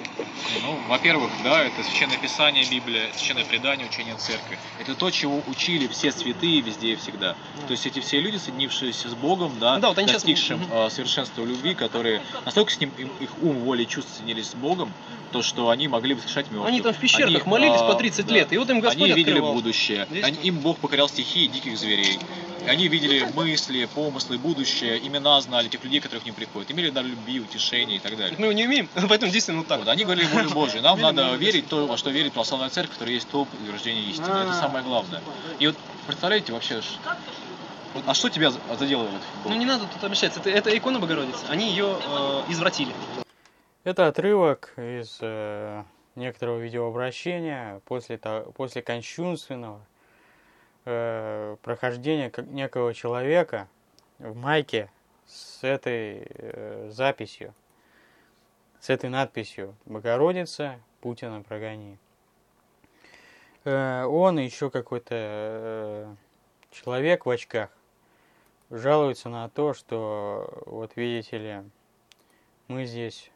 [0.63, 4.57] Ну, во-первых, да, это священное писание, Библия, священное предание, учение церкви.
[4.79, 7.35] Это то, чего учили все святые везде и всегда.
[7.67, 10.61] То есть эти все люди, соединившиеся с Богом, да, Ну да, вот они сейчас- достигшим
[10.61, 10.71] Мгм.
[10.73, 14.55] э, совершенства любви, которые настолько с ним им- их ум, воля и чувства соединились с
[14.55, 14.93] Богом,
[15.31, 16.67] то что они могли воскрешать мертвых.
[16.67, 18.33] Они там в пещерках Они, молились а, по 30 да.
[18.33, 19.53] лет, и вот им Господь Они видели открывал.
[19.53, 20.07] будущее.
[20.09, 22.19] Здесь Они- им Бог покорял стихии диких зверей.
[22.65, 26.71] И Они видели мысли, помыслы, будущее, имена знали тех людей, которые к ним приходят.
[26.71, 28.35] Имели дар любви, утешения и так далее.
[28.37, 29.79] Мы его не умеем, поэтому действительно вот так.
[29.79, 30.81] Вот, они говорили волю Божию.
[30.81, 34.01] Нам Верим, надо верить в то, во что верит православная церковь, которая есть топ утверждения
[34.03, 34.25] истины.
[34.27, 34.53] Это А.
[34.61, 35.21] самое главное.
[35.59, 35.75] И вот
[36.07, 36.81] представляете вообще,
[38.05, 39.51] а что тебя за- задело в этот футбол?
[39.51, 42.93] Ну не надо тут обещать, это, это икона Богородицы, они ее э, извратили.
[43.83, 45.83] Это отрывок из э,
[46.15, 49.85] некоторого видеообращения после, то- после кощунственного
[50.85, 53.67] э, прохождения как- некого человека
[54.19, 54.89] в майке
[55.25, 57.53] с этой э, записью,
[58.79, 61.97] с этой надписью «Богородица, Путина прогони».
[63.63, 66.15] Э, он и еще какой-то э,
[66.71, 67.69] человек в очках
[68.69, 71.63] жалуется на то, что, вот видите ли,
[72.67, 73.31] мы здесь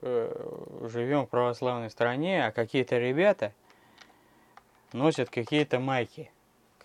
[0.00, 3.52] э, живем в православной стране, а какие-то ребята
[4.92, 6.30] носят какие-то майки,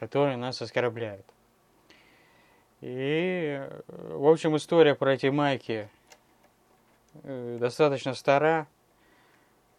[0.04, 1.26] которые нас оскорбляют.
[2.82, 5.89] И, в общем, история про эти майки
[7.24, 8.68] э, достаточно стара.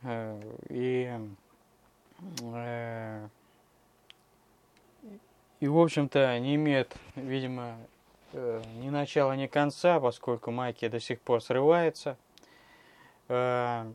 [0.03, 1.13] э, И,
[2.41, 3.29] э,
[5.61, 7.77] и, в общем-то, не имеет, видимо,
[8.33, 12.17] ни начала, ни конца, поскольку майки до сих пор срываются.
[13.29, 13.93] Э,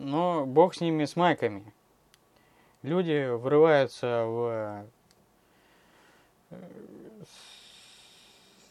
[0.00, 1.72] Но бог с ними, с майками.
[2.84, 4.86] Люди врываются в
[6.50, 6.56] э,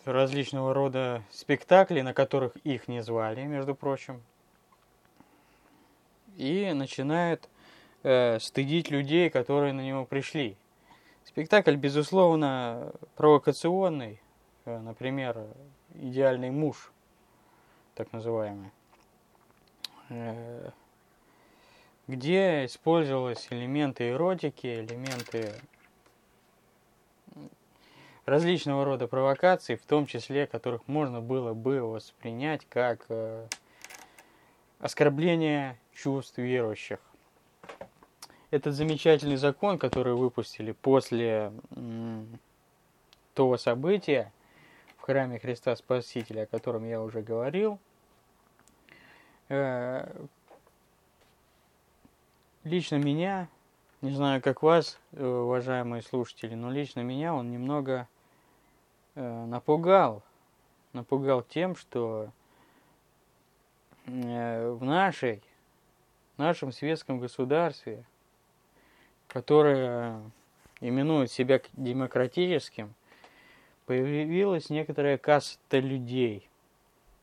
[0.05, 4.21] различного рода спектакли, на которых их не звали, между прочим.
[6.35, 7.49] И начинают
[8.03, 10.57] э, стыдить людей, которые на него пришли.
[11.25, 14.21] Спектакль, безусловно, провокационный.
[14.65, 15.43] Э, Например,
[15.95, 16.91] «Идеальный муж»,
[17.95, 18.69] так называемый.
[20.09, 20.69] Э,
[22.07, 25.53] Где использовались элементы эротики, элементы
[28.25, 33.47] различного рода провокаций, в том числе, которых можно было бы воспринять как э,
[34.79, 36.99] оскорбление чувств верующих.
[38.51, 41.51] Этот замечательный закон, который выпустили после
[43.33, 44.31] того события
[44.97, 47.79] в храме Христа Спасителя, о котором я уже говорил,
[49.49, 50.07] э,
[52.63, 53.47] лично меня,
[54.01, 58.07] не знаю, как вас, э, уважаемые слушатели, но лично меня он немного
[59.15, 60.23] э, напугал.
[60.93, 62.29] Напугал тем, что
[64.05, 65.41] э, в нашей,
[66.37, 68.03] нашем светском государстве,
[69.27, 70.21] которое
[70.79, 72.93] именует себя демократическим,
[73.85, 76.47] появилась некоторая каста людей,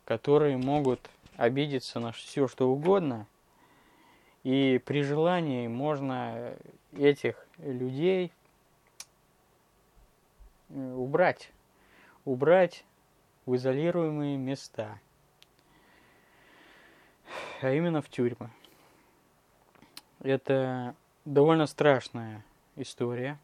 [0.04, 1.00] которые могут
[1.36, 3.26] обидеться на все, что угодно,
[4.42, 6.54] и при желании можно
[6.92, 8.32] этих людей
[10.68, 11.52] э, убрать,
[12.24, 12.84] убрать
[13.46, 14.98] в изолируемые места,
[17.60, 18.50] а именно в тюрьмы.
[20.20, 22.44] Это довольно страшная
[22.76, 23.38] история,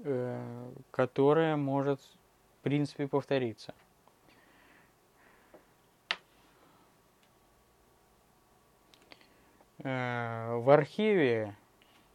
[0.00, 3.74] э, которая может, в принципе, повториться.
[9.88, 11.54] В архиве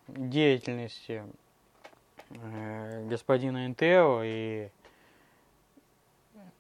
[0.07, 1.23] деятельности
[2.29, 4.69] э, господина Интео и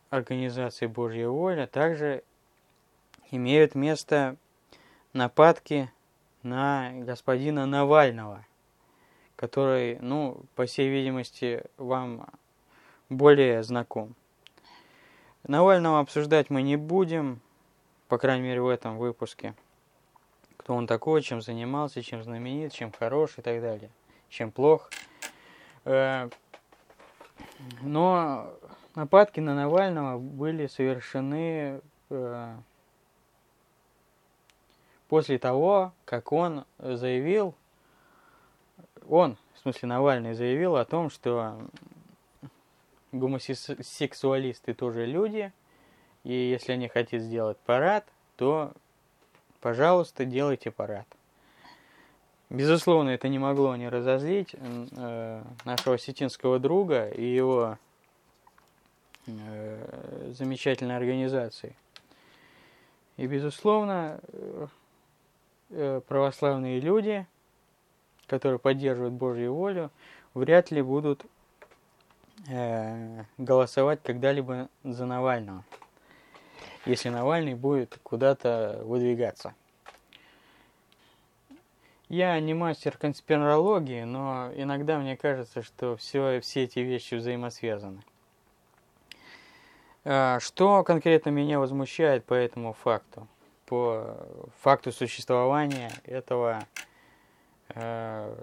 [0.09, 2.23] организации Божья воля также
[3.29, 4.37] имеют место
[5.11, 5.91] нападки
[6.41, 8.43] на господина Навального,
[9.35, 12.27] который, ну, по всей видимости, вам
[13.09, 14.15] более знаком.
[15.43, 17.39] Навального обсуждать мы не будем.
[18.07, 19.53] по крайней мере в этом выпуске,
[20.63, 23.89] кто он такой, чем занимался, чем знаменит, чем хорош и так далее,
[24.29, 24.89] чем плох.
[25.83, 26.29] Э,
[27.81, 28.53] но
[28.95, 32.55] нападки на Навального были совершены э,
[35.09, 37.55] после того, как он заявил,
[39.09, 41.59] он, в смысле Навальный, заявил о том, что
[43.11, 45.51] гомосексуалисты тоже люди,
[46.23, 48.05] и если они хотят сделать парад,
[48.37, 48.71] то,
[49.63, 51.07] пожалуйста, делайте парад.
[52.49, 57.77] Безусловно, это не могло не разозлить э, нашего осетинского друга и его
[59.25, 61.77] э, замечательной организации.
[63.15, 64.67] И, безусловно, э,
[65.69, 67.25] э, православные люди,
[68.27, 69.91] которые поддерживают Божью волю,
[70.33, 71.25] вряд ли будут
[72.49, 75.63] э, голосовать когда-либо за Навального,
[76.85, 79.53] если Навальный будет куда-то выдвигаться.
[82.09, 88.01] Я не мастер конспирологии, но иногда мне кажется, что все, все эти вещи взаимосвязаны.
[90.05, 93.27] А, что конкретно меня возмущает по этому факту?
[93.65, 94.27] По
[94.61, 96.67] факту существования этого
[97.69, 98.35] э,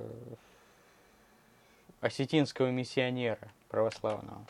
[2.01, 4.45] осетинского миссионера православного.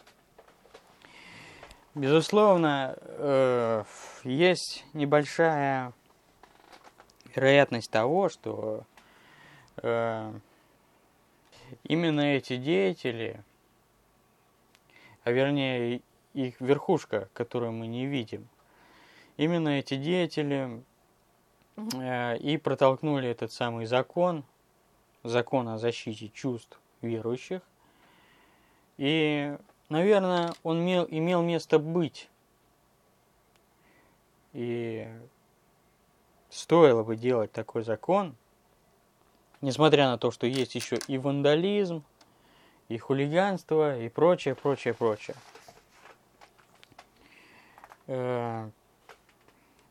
[1.96, 3.84] Безусловно, э,
[4.22, 5.92] есть небольшая
[7.34, 8.84] вероятность того, что
[9.78, 10.32] э,
[11.82, 13.42] именно эти деятели,
[15.24, 16.00] а вернее
[16.32, 18.46] их верхушка, которую мы не видим,
[19.36, 20.84] именно эти деятели
[21.76, 24.44] э, и протолкнули этот самый закон,
[25.24, 27.62] закон о защите чувств верующих.
[28.96, 29.56] И,
[29.90, 32.30] наверное, он имел, имел место быть.
[34.52, 35.06] И
[36.48, 38.34] стоило бы делать такой закон,
[39.60, 42.02] несмотря на то, что есть еще и вандализм,
[42.88, 45.36] и хулиганство, и прочее, прочее, прочее.
[48.08, 48.68] Э,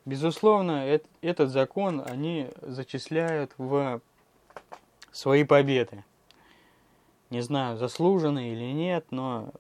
[0.04, 4.02] безусловно, этот закон они зачисляют в
[5.14, 6.04] свои победы.
[7.30, 9.54] Не знаю, заслуженные или нет, но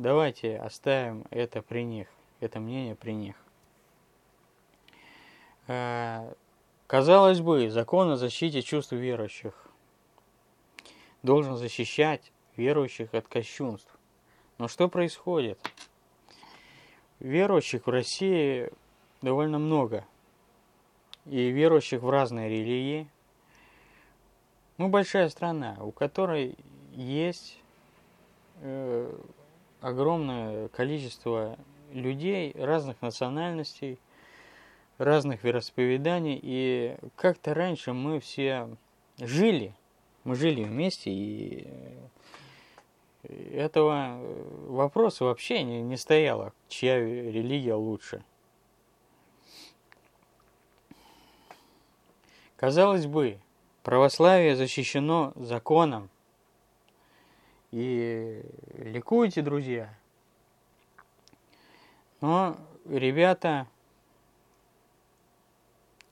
[0.00, 2.08] давайте оставим это при них,
[2.40, 3.36] это мнение при них.
[5.66, 6.32] Э,
[6.86, 9.68] казалось бы, закон о защите чувств верующих
[11.22, 13.94] должен защищать верующих от кощунств.
[14.58, 15.58] Но что происходит?
[17.18, 18.70] Верующих в России
[19.22, 20.04] довольно много.
[21.26, 23.08] И верующих в разные религии–
[24.80, 26.56] мы большая страна, у которой
[26.94, 27.60] есть
[28.62, 29.14] э,
[29.80, 31.58] огромное количество
[31.92, 33.98] людей разных национальностей,
[34.98, 38.68] разных вероисповеданий, и как-то раньше мы все
[39.18, 39.74] жили,
[40.24, 41.66] мы жили вместе, и
[43.22, 44.20] этого
[44.68, 48.22] вопроса вообще не, не стояло, чья религия лучше.
[52.56, 53.40] Казалось бы,
[53.82, 56.10] Православие защищено законом.
[57.72, 58.42] И
[58.78, 59.94] ликуйте, друзья.
[62.20, 63.68] Но ребята,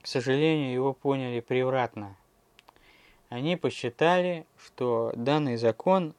[0.01, 2.15] к сожалению, его поняли превратно.
[3.27, 6.15] Они посчитали, что данный закон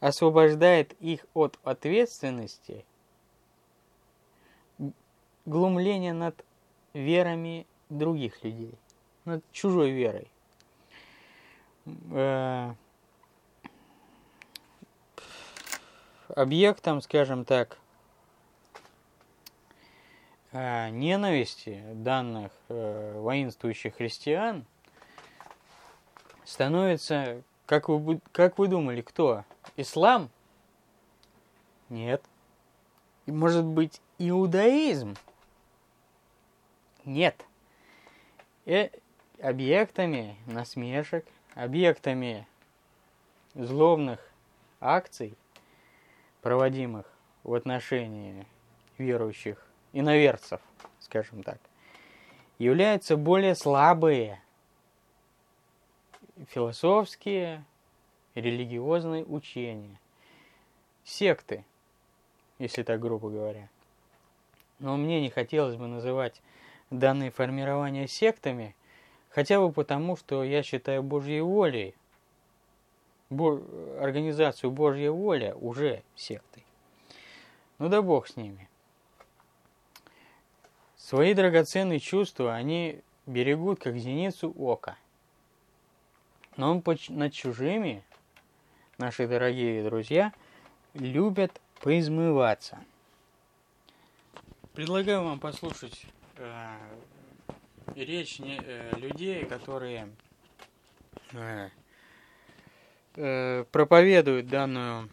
[0.00, 2.84] освобождает их от ответственности
[5.46, 6.44] глумления над
[6.92, 8.74] верами других людей,
[9.24, 10.28] над чужой верой
[12.10, 12.74] э,
[16.30, 17.78] объектом, скажем так,
[20.52, 24.64] э, ненависти данных э, воинствующих христиан
[26.44, 29.44] становится, как вы, как вы думали, кто?
[29.76, 30.30] Ислам?
[31.88, 32.22] Нет.
[33.26, 35.16] Может быть, иудаизм?
[37.04, 37.44] Нет.
[38.64, 38.88] Э,
[39.40, 42.46] объектами насмешек объектами
[43.54, 44.20] злобных
[44.78, 45.34] акций,
[46.46, 47.06] проводимых
[47.42, 48.46] в отношении
[48.98, 50.60] верующих иноверцев,
[51.00, 51.58] скажем так,
[52.60, 54.40] являются более слабые
[56.50, 57.64] философские,
[58.36, 59.98] религиозные учения,
[61.02, 61.64] секты,
[62.60, 63.68] если так грубо говоря.
[64.78, 66.40] Но мне не хотелось бы называть
[66.90, 68.76] данные формирования сектами–
[69.36, 71.94] Хотя бы потому, что я считаю Божьей волей,
[73.30, 76.64] организацию Божья воля уже сектой.
[77.78, 78.68] Ну да бог с ними.
[80.96, 84.96] Свои драгоценные чувства они берегут, как зеницу ока.
[86.56, 88.02] Но поч- над чужими,
[88.98, 90.32] наши дорогие друзья,
[90.94, 92.78] любят поизмываться.
[94.72, 96.06] Предлагаю вам послушать
[96.36, 96.76] э,
[97.94, 100.08] речь не- э, людей, которые
[101.32, 101.68] э,
[103.16, 105.08] э, проповедуют данную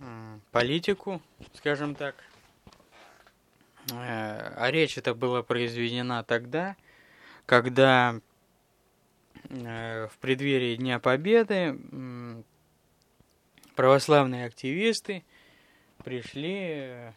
[0.00, 1.20] м, политику,
[1.54, 2.14] скажем так.
[3.92, 6.76] Э, А речь эта была произведена тогда,
[7.46, 8.20] когда
[9.50, 12.44] э, в преддверии Дня Победы м,
[13.74, 15.24] православные активисты
[16.04, 17.12] пришли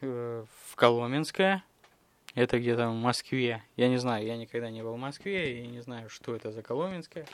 [0.00, 1.62] э, в Коломенское,
[2.34, 3.62] это где-то в Москве.
[3.76, 6.62] Я не знаю, я никогда не был в Москве и не знаю, что это за
[6.62, 7.26] Коломенское.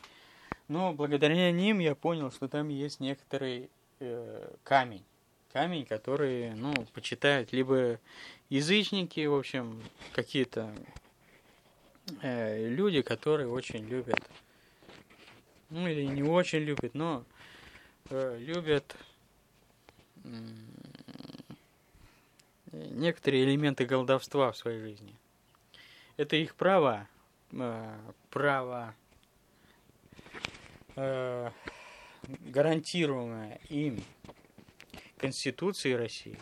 [0.68, 5.04] Но благодаря ним я понял, что там есть некоторый э, камень.
[5.52, 7.98] Камень, который, ну, почитают либо
[8.50, 9.80] язычники, в общем,
[10.12, 10.74] какие-то
[12.22, 14.20] э, люди, которые очень любят,
[15.70, 17.24] ну или не очень любят, но
[18.10, 18.96] э, любят
[20.24, 20.42] м,
[22.72, 25.14] некоторые элементы голдовства в своей жизни.
[26.16, 27.08] Это их право,
[27.52, 27.98] э,
[28.30, 28.94] право,
[30.96, 31.50] э,
[32.40, 34.02] гарантируемое им
[35.18, 36.38] Конституцией России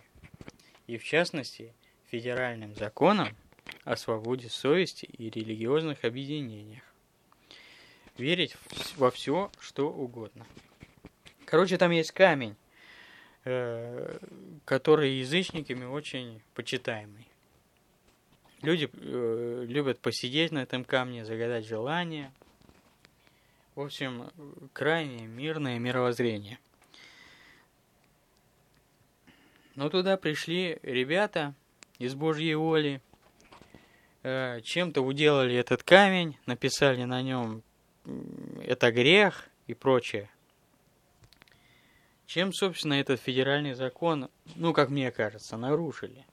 [0.87, 1.75] и, в частности,
[2.11, 3.37] федеральным законом
[3.85, 6.83] о свободе совести и религиозных объединениях.
[8.17, 8.57] Верить
[8.97, 10.47] во все, что угодно.
[11.45, 12.57] Короче, там есть камень,
[13.45, 14.19] э,
[14.65, 17.27] который язычниками очень почитаемый.
[18.63, 22.33] Люди э, любят посидеть на этом камне, загадать желания.
[23.75, 24.31] В общем,
[24.73, 26.59] крайне мирное мировоззрение.
[29.75, 31.55] Но туда пришли ребята
[31.99, 33.01] из Божьей воли,
[34.23, 37.63] э, чем-то уделали этот камень, написали на нем
[38.63, 40.31] это грех и прочее.
[42.27, 46.25] Чем, собственно, этот федеральный закон, ну, как мне кажется, нарушили.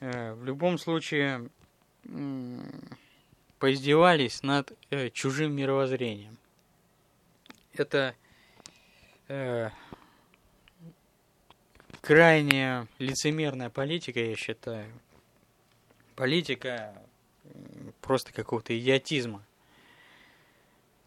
[0.00, 1.48] Э, В любом случае,
[3.60, 6.38] поиздевались над э, чужим мировоззрением.
[7.74, 8.16] Это
[9.28, 9.68] э,
[12.00, 14.90] крайне лицемерная политика, я считаю.
[16.16, 16.94] Политика
[18.00, 19.44] просто какого-то идиотизма,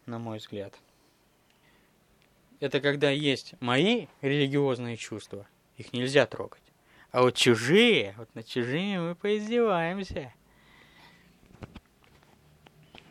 [0.06, 0.74] на мой взгляд.
[2.60, 5.46] Это когда есть мои религиозные чувства,
[5.76, 6.62] их нельзя трогать.
[7.10, 10.32] А вот чужие, вот над чужими мы поиздеваемся.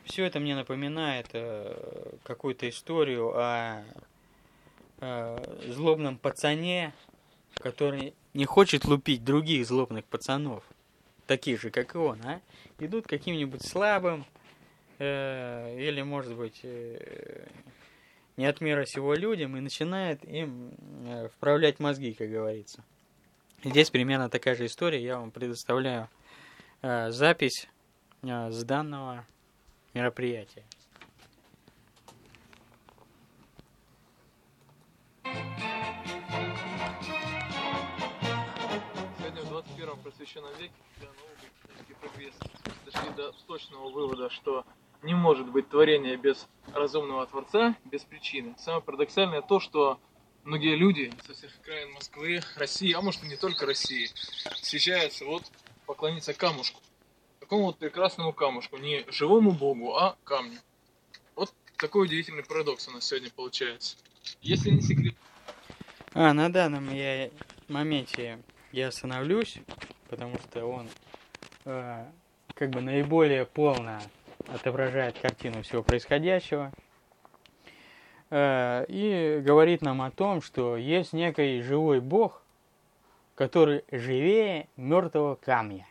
[0.06, 3.84] Все это мне напоминает э, какую-то историю о
[4.99, 6.93] э, злобном пацане,
[7.56, 10.64] который не хочет лупить других злобных пацанов,
[11.26, 12.41] таких же, как и он, а?
[12.80, 14.26] Идут каким-нибудь слабым,
[14.99, 17.47] э, или, может быть, э,
[18.36, 20.72] не от мира сего людям, и начинает им
[21.06, 22.84] э, вправлять мозги, как говорится.
[23.64, 25.01] Здесь примерно такая же история.
[25.01, 26.10] Я вам предоставляю
[26.82, 27.70] э, запись
[28.24, 29.26] э, с данного
[29.94, 30.64] мероприятия.
[39.18, 41.46] Сегодня в 21 просвещенном веке, когда наука
[41.88, 42.34] и прогресс
[42.86, 44.66] дошли до точного вывода, что
[45.04, 48.56] не может быть творения без разумного Творца, без причины.
[48.58, 50.00] Самое парадоксальное то, что
[50.44, 54.08] многие люди со всех окраин Москвы, России, а может и не только России,
[54.62, 55.44] встречаются вот
[55.86, 56.82] поклониться камушку.
[57.44, 58.78] Такому вот прекрасному камушку.
[58.78, 60.60] Не живому Богу, а камню.
[61.36, 63.98] Вот такой удивительный парадокс у нас сегодня получается.
[64.41, 65.14] Если не секрет,
[66.14, 67.30] А, на данном я
[67.68, 68.39] моменте
[68.72, 69.58] я остановлюсь,
[70.10, 70.88] потому что он
[71.66, 72.06] э,
[72.54, 74.02] как бы наиболее полно
[74.48, 76.72] отображает картину всего происходящего.
[78.30, 82.41] Э, и говорит нам о том, что есть некий живой бог,
[83.36, 85.86] который живее мертвого камня.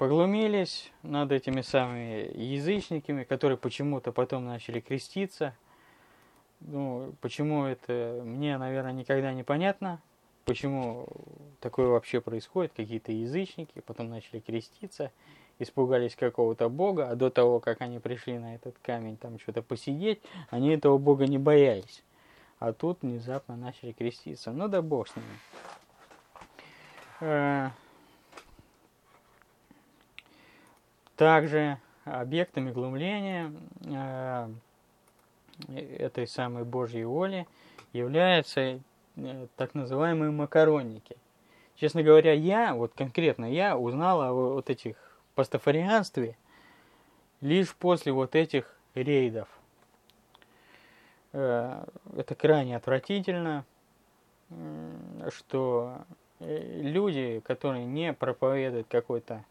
[0.00, 5.54] Поглумились над этими самыми язычниками, которые почему-то потом начали креститься.
[6.60, 10.00] Ну, почему это мне, наверное, никогда не понятно.
[10.46, 11.06] Почему
[11.60, 12.72] такое вообще происходит?
[12.74, 15.12] Какие-то язычники потом начали креститься,
[15.58, 20.22] испугались какого-то бога, а до того, как они пришли на этот камень там что-то посидеть,
[20.48, 22.02] они этого бога не боялись.
[22.58, 24.50] А тут внезапно начали креститься.
[24.50, 25.28] Ну да бог с ними.
[27.20, 27.68] Э,
[31.20, 33.52] Также объектами глумления
[33.84, 34.48] э,
[35.98, 37.46] этой самой Божьей воли
[37.92, 38.80] является
[39.16, 41.18] э, так называемые макаронники.
[41.76, 44.96] Честно говоря, я, вот конкретно я узнал о вот этих
[45.34, 46.38] пастафарианстве
[47.42, 49.48] лишь после вот этих рейдов.
[51.34, 51.84] Э,
[52.16, 53.66] это крайне отвратительно,
[55.28, 55.98] что
[56.38, 59.44] люди, которые не проповедуют какой-то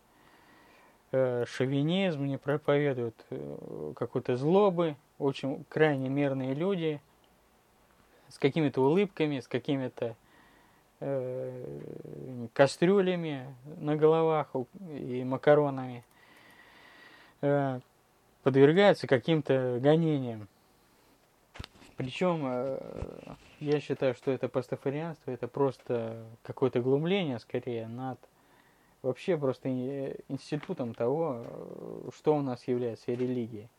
[1.11, 7.01] шовинизм, не проповедуют э, какой-то злобы, очень крайне мерные люди
[8.29, 10.15] с какими-то улыбками, с какими-то
[10.99, 11.79] э,
[12.53, 14.51] кастрюлями на головах
[14.91, 16.03] и макаронами
[17.41, 17.79] э,
[18.43, 20.47] подвергаются каким-то гонениям.
[21.97, 22.79] Причем э,
[23.59, 28.19] я считаю, что это пастафарианство, это просто какое-то глумление скорее над
[29.01, 29.69] вообще просто
[30.27, 33.69] институтом того, э, что у нас является религией.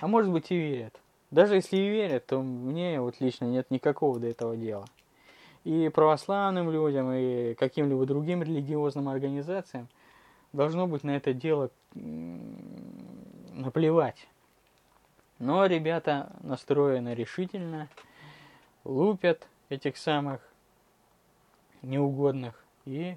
[0.00, 1.00] А может быть и верят.
[1.30, 4.84] Даже если и верят, то мне вот лично нет никакого до этого дела.
[5.64, 9.88] И православным людям, и каким-либо другим религиозным организациям
[10.52, 11.70] должно быть на это дело
[13.52, 14.28] наплевать.
[15.38, 17.88] Но ребята настроены решительно,
[18.84, 20.40] лупят этих самых
[21.82, 23.16] неугодных и,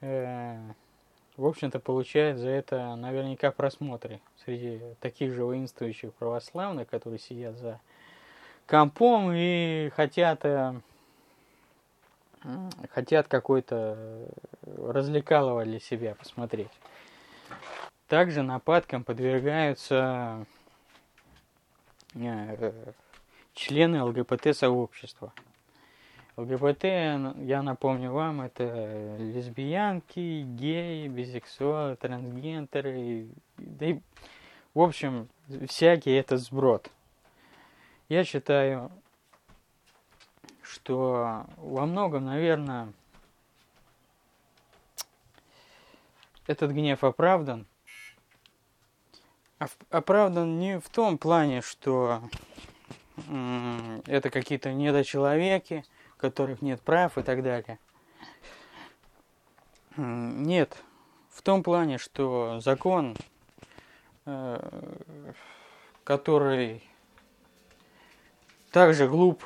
[0.00, 7.80] в общем-то, получают за это наверняка просмотры среди таких же воинствующих православных, которые сидят за
[8.66, 10.74] компом и хотят, э,
[12.90, 14.28] хотят какой-то э,
[14.92, 16.70] развлекалово для себя посмотреть.
[18.08, 20.44] Также нападкам подвергаются
[22.14, 22.92] э,
[23.54, 25.32] члены ЛГБТ-сообщества.
[26.38, 33.26] ЛГБТ, я напомню вам, это лесбиянки, геи, бисексуалы, трансгендеры,
[33.56, 34.00] да и,
[34.72, 35.28] в общем,
[35.66, 36.92] всякий этот сброд.
[38.08, 38.92] Я считаю,
[40.62, 42.92] что во многом, наверное,
[46.46, 47.66] этот гнев оправдан.
[49.58, 52.22] Оп- Оправдан не в том плане, что
[54.06, 55.84] это какие-то недочеловеки,
[56.18, 57.78] которых нет прав и так далее.
[59.96, 60.76] Нет,
[61.30, 63.16] в том плане, что закон,
[64.26, 64.92] э,
[66.04, 66.82] который
[68.70, 69.44] так же глуп,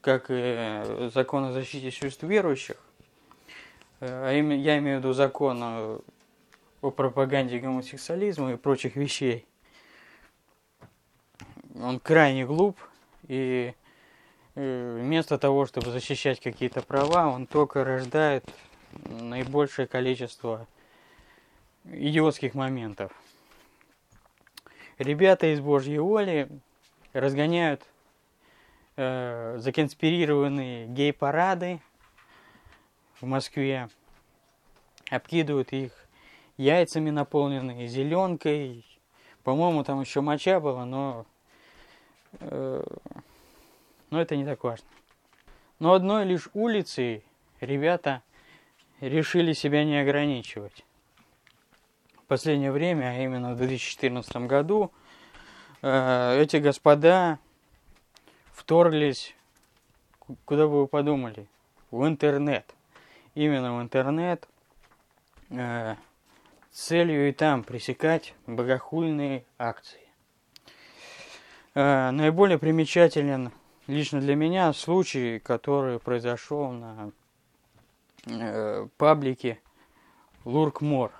[0.00, 2.76] как и закон о защите чувств верующих,
[4.00, 6.00] э, а я имею в виду закон о,
[6.80, 9.46] пропаганде гомосексуализма и прочих вещей,
[11.74, 12.78] он крайне глуп,
[13.26, 13.74] и
[14.58, 18.44] вместо того, чтобы защищать какие-то права, он только рождает
[19.04, 20.66] наибольшее количество
[21.84, 23.12] идиотских моментов.
[24.98, 26.48] Ребята из Божьей воли
[27.12, 27.82] разгоняют
[28.96, 31.80] э, законспирированные гей-парады
[33.20, 33.88] в Москве,
[35.08, 35.92] обкидывают их
[36.56, 38.84] яйцами наполненные, зеленкой.
[39.44, 41.26] По-моему, там еще моча была, но,
[42.40, 42.82] э,
[44.10, 44.86] но это не так важно.
[45.78, 47.24] Но одной лишь улицей
[47.60, 48.22] ребята
[49.00, 50.84] решили себя не ограничивать.
[52.16, 54.92] В последнее время, а именно в 2014 году,
[55.82, 57.38] э, эти господа
[58.52, 59.34] вторглись,
[60.18, 61.46] ку- куда бы вы подумали,
[61.90, 62.74] в интернет.
[63.34, 64.46] Именно в интернет
[65.50, 65.94] э,
[66.70, 70.02] целью и там пресекать богохульные акции.
[71.74, 73.52] Э, наиболее примечателен
[73.88, 77.10] лично для меня случай, который произошел на
[78.26, 79.60] э, паблике
[80.44, 81.10] Луркмор.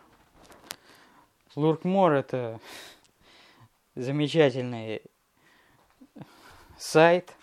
[1.56, 2.60] Луркмор это
[3.96, 5.02] замечательный
[6.76, 7.34] сайт,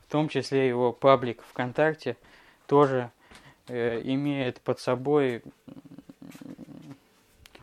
[0.00, 2.16] в том числе его паблик ВКонтакте
[2.66, 3.10] тоже
[3.68, 5.42] э, имеет под собой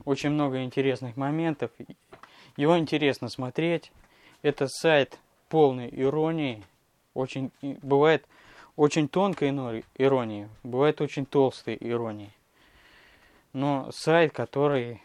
[0.06, 1.72] очень много интересных моментов.
[2.56, 3.92] Его интересно смотреть.
[4.42, 5.20] Это сайт
[5.54, 6.64] полный иронии.
[7.14, 8.26] Очень, бывает
[8.76, 9.50] очень тонкой
[10.00, 12.32] иронии, бывает очень толстой иронии.
[13.54, 15.00] Но сайт, который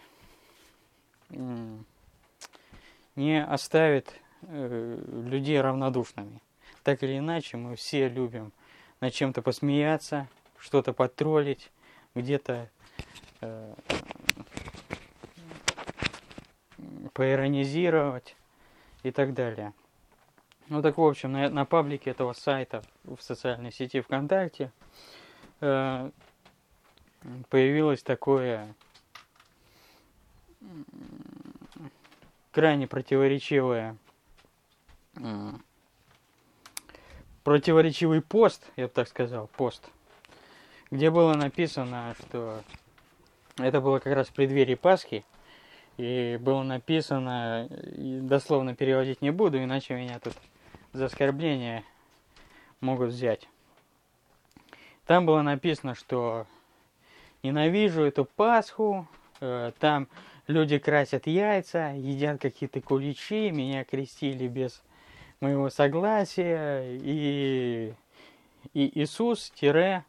[3.15, 6.41] не оставит э, людей равнодушными.
[6.83, 8.51] Так или иначе, мы все любим
[9.03, 10.29] над чем-то посмеяться,
[10.59, 11.71] что-то потроллить,
[12.15, 12.71] где-то
[13.43, 13.75] э,
[17.13, 18.35] поиронизировать
[19.03, 19.75] и так далее.
[20.71, 24.71] Ну так, в общем, на, на паблике этого сайта в социальной сети ВКонтакте
[25.63, 26.11] э,
[27.49, 28.75] появилось такое
[32.51, 33.97] крайне противоречивое
[35.17, 35.65] м,
[37.45, 39.89] противоречивый пост, я бы так сказал, пост,
[40.91, 42.61] где было написано, что
[43.57, 45.25] это было как раз в преддверии Пасхи,
[45.97, 50.35] и было написано, дословно переводить не буду, иначе меня тут
[50.93, 51.85] за оскорбление
[52.81, 53.49] могут взять.
[55.07, 56.47] Там было написано, что
[57.43, 59.07] ненавижу эту Пасху,
[59.41, 60.09] э, там
[60.47, 64.83] люди красят яйца, едят какие-то куличи, меня крестили без
[65.41, 67.95] моего согласия, и,
[68.75, 70.05] и Иисус, тире,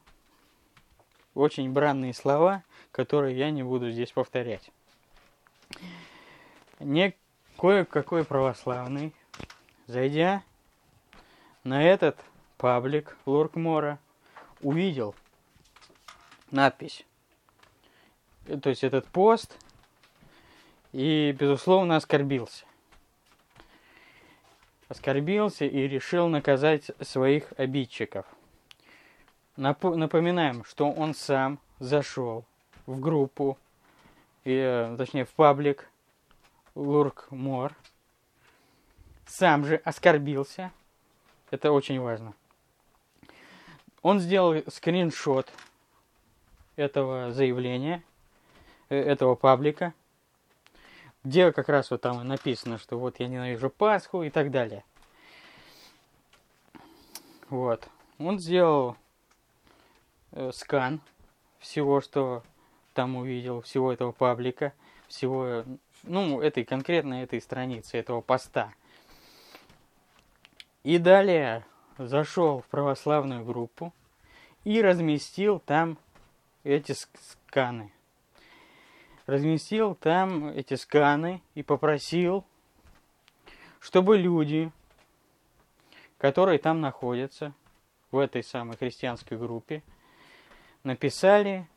[1.34, 4.72] очень бранные слова, которые я не буду здесь повторять.
[6.80, 7.14] Не
[7.58, 9.14] кое-какой православный,
[9.86, 10.44] зайдя
[11.64, 12.18] на этот
[12.58, 14.00] паблик Лоркмора,
[14.62, 15.16] увидел
[16.52, 17.06] надпись.
[18.62, 19.58] То есть этот пост
[20.92, 22.66] и, безусловно, оскорбился.
[24.88, 28.26] Оскорбился и решил наказать своих обидчиков.
[29.56, 32.46] Напоминаем, что он сам зашел
[32.88, 33.58] в группу,
[34.46, 35.90] и, э, точнее в паблик
[36.74, 37.76] Луркмор,
[39.28, 40.72] сам же оскорбился.
[41.52, 42.34] Это очень важно.
[44.02, 45.52] Он сделал скриншот
[46.76, 48.04] этого заявления,
[48.90, 49.94] э, этого паблика,
[51.24, 54.84] где как раз вот там и написано, что вот я ненавижу Пасху и так далее.
[57.50, 57.90] Вот.
[58.20, 58.96] Он сделал
[60.32, 61.02] э, скан
[61.60, 62.44] всего, что
[62.94, 64.74] там увидел, всего этого паблика,
[65.08, 65.64] всего,
[66.04, 68.74] ну, этой конкретно этой страницы, этого поста.
[70.84, 71.66] И далее
[71.98, 73.94] зашел в православную группу
[74.64, 75.98] и разместил там
[76.64, 77.92] эти сканы.
[79.26, 82.46] Разместил там эти сканы и попросил,
[83.80, 84.72] чтобы люди,
[86.18, 87.54] которые там находятся,
[88.12, 89.84] в этой самой христианской группе,
[90.84, 91.68] написали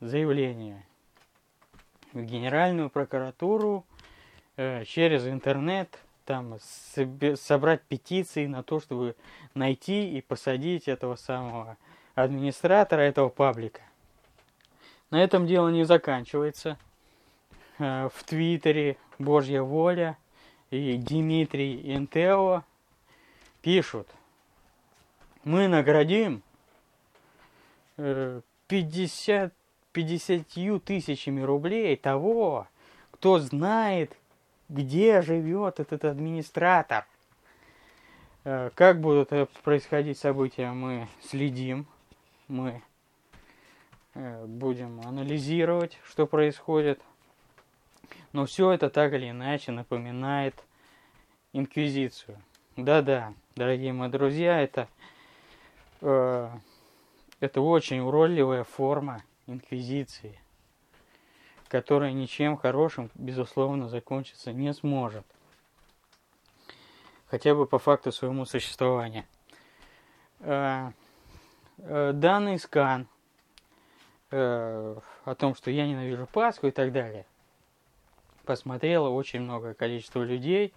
[0.00, 0.84] заявление
[2.12, 3.86] в Генеральную прокуратуру
[4.56, 5.98] э, через интернет,
[6.28, 6.58] там
[7.36, 9.16] собрать петиции на то, чтобы
[9.54, 11.78] найти и посадить этого самого
[12.14, 13.80] администратора этого паблика.
[15.08, 16.76] На этом дело не заканчивается.
[17.78, 20.18] Э, в Твиттере Божья воля
[20.70, 22.62] и Дмитрий Интео
[23.62, 24.06] пишут,
[25.44, 26.42] мы наградим
[27.96, 29.50] 50 э,
[29.92, 32.68] 50 тысячами рублей того,
[33.12, 34.14] кто знает,
[34.68, 37.06] где живет этот администратор.
[38.44, 41.86] Э, как будут э, происходить события, мы следим,
[42.48, 42.82] мы
[44.14, 47.00] э, будем анализировать, что происходит.
[48.32, 50.54] Но все это так или иначе напоминает
[51.52, 52.38] инквизицию.
[52.76, 54.88] Да-да, дорогие мои друзья, это,
[56.00, 56.48] э,
[57.40, 60.38] это очень уродливая форма инквизиции,
[61.68, 65.24] которая ничем хорошим, безусловно, закончиться не сможет.
[67.26, 69.26] Хотя бы по факту своему существования.
[70.40, 70.90] Э,
[71.78, 73.06] э, данный скан
[74.30, 77.26] э, о том, что я ненавижу Пасху и так далее,
[78.44, 80.72] посмотрело очень много количество людей,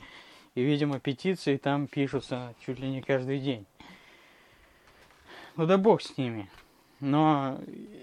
[0.55, 3.65] и, видимо, петиции там пишутся чуть ли не каждый день.
[5.55, 6.49] Ну да бог с ними.
[7.01, 7.59] Но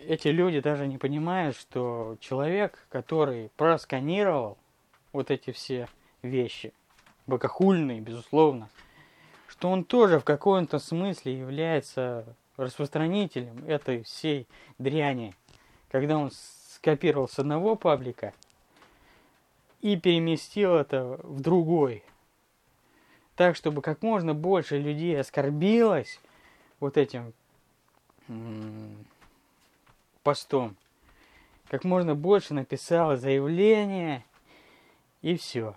[0.08, 4.58] эти люди даже не понимают, что человек, который просканировал
[5.12, 5.88] вот эти все
[6.20, 6.72] вещи,
[7.28, 8.68] богохульные, безусловно,
[9.46, 12.24] что он тоже в каком-то смысле является
[12.56, 15.32] распространителем этой всей дряни,
[15.92, 18.34] когда он скопировал с одного паблика
[19.80, 22.02] и переместил это в другой.
[23.36, 26.20] Так, чтобы как можно больше людей оскорбилось
[26.80, 27.32] вот этим
[30.22, 30.76] постом.
[31.68, 34.24] Как можно больше написала заявление
[35.22, 35.76] и все.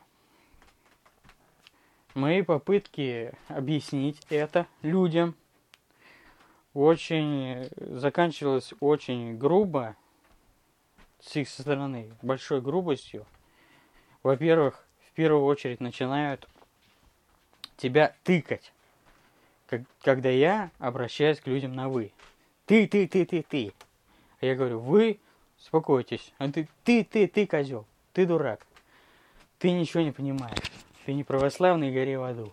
[2.14, 5.36] Мои попытки объяснить это людям
[6.74, 9.96] очень заканчивалось очень грубо
[11.22, 13.26] с их стороны, большой грубостью.
[14.24, 16.48] Во-первых, в первую очередь начинают
[17.78, 18.74] тебя тыкать,
[20.02, 22.12] когда я обращаюсь к людям на «вы».
[22.72, 23.74] Ты, ты, ты, ты, ты.
[24.40, 25.20] А я говорю, вы
[25.60, 26.34] успокойтесь.
[26.38, 27.86] А ты, ты, ты, ты, козел.
[28.14, 28.66] Ты дурак.
[29.60, 30.72] Ты ничего не понимаешь.
[31.06, 32.50] Ты не православный, гори в аду.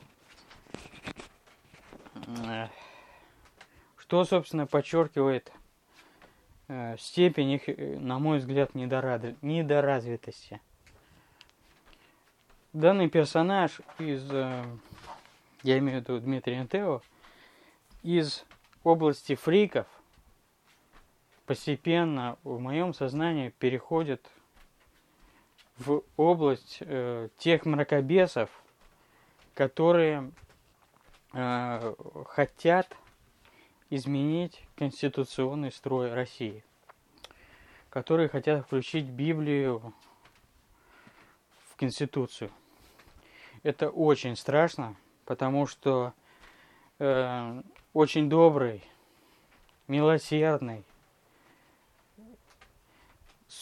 [3.97, 5.53] Что, собственно, подчеркивает
[6.67, 10.61] э, степень их, э, на мой взгляд, недоразвитости.
[12.73, 14.65] Данный персонаж из, э,
[15.63, 17.03] я имею в виду Дмитрия Тео,
[18.03, 18.45] из
[18.83, 19.87] области фриков
[21.49, 24.31] постепенно в моем сознании переходит
[25.79, 28.51] в область э, тех мракобесов,
[29.55, 30.31] которые
[31.33, 31.95] э,
[32.27, 32.95] хотят
[33.89, 36.63] изменить конституционный строй России,
[37.89, 39.95] которые хотят включить Библию
[41.71, 42.51] в Конституцию.
[43.63, 46.13] Это очень страшно, потому что
[46.99, 47.63] э,
[47.95, 48.85] очень добрый,
[49.87, 50.85] милосердный,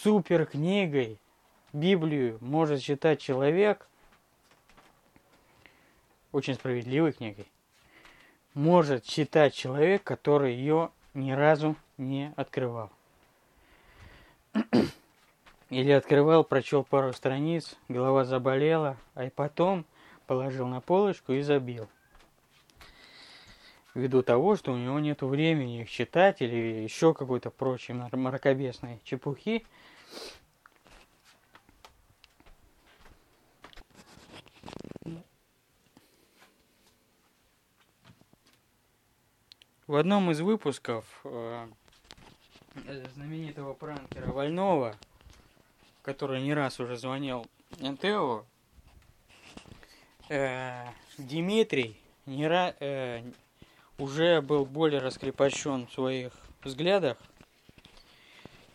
[0.07, 1.19] супер книгой
[1.73, 3.89] Библию может читать человек,
[6.31, 7.51] очень справедливой книгой,
[8.55, 12.93] может читать человек, который ее ни разу не открывал.
[15.71, 19.85] Или открывал, прочел пару страниц, голова заболела, а потом
[20.29, 21.89] положил на полочку и забил.
[23.97, 29.65] Ввиду того, что у него нет времени их читать или еще какой-то прочей мракобесной чепухи,
[39.87, 41.69] В одном из выпусков э,
[43.15, 44.97] знаменитого пранкера Вольнова,
[46.03, 47.47] который не раз уже звонил
[47.79, 48.45] НТО,
[50.29, 50.87] э,
[51.19, 53.23] Дмитрий не ра, э,
[53.99, 56.33] уже был более раскрепощен в своих
[56.65, 57.17] взглядах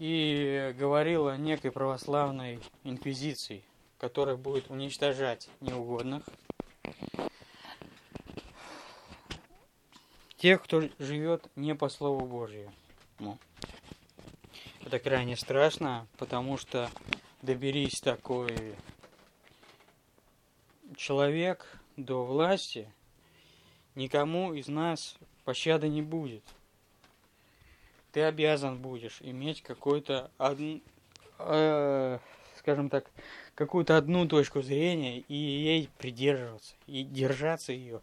[0.01, 3.63] и говорил о некой православной инквизиции,
[3.99, 6.23] которая будет уничтожать неугодных,
[10.37, 12.73] тех, кто живет не по Слову Божьему.
[14.83, 16.89] Это крайне страшно, потому что
[17.43, 18.73] доберись такой
[20.97, 22.91] человек до власти,
[23.93, 26.43] никому из нас пощады не будет.
[28.11, 30.31] Ты обязан будешь иметь какой-то,
[31.39, 32.19] э,
[32.57, 33.09] скажем так,
[33.55, 38.01] какую-то одну точку зрения и ей придерживаться, и держаться ее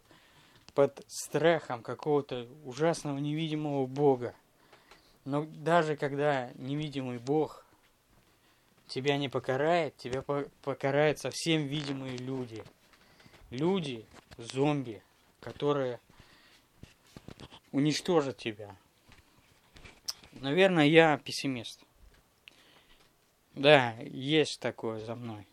[0.73, 4.33] под страхом какого-то ужасного невидимого Бога.
[5.25, 7.63] Но даже когда невидимый Бог
[8.87, 10.23] тебя не покарает, тебя
[10.63, 12.63] покарают совсем видимые люди.
[13.51, 14.05] Люди,
[14.37, 15.03] зомби,
[15.39, 15.99] которые
[17.71, 18.75] уничтожат тебя.
[20.33, 21.81] Наверное, я пессимист.
[23.55, 25.47] Да, есть такое за мной.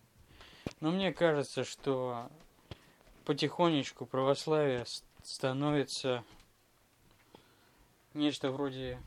[0.81, 2.31] Но мне кажется, что
[3.25, 4.85] потихонечку православие
[5.23, 6.23] становится
[8.15, 9.01] нечто вроде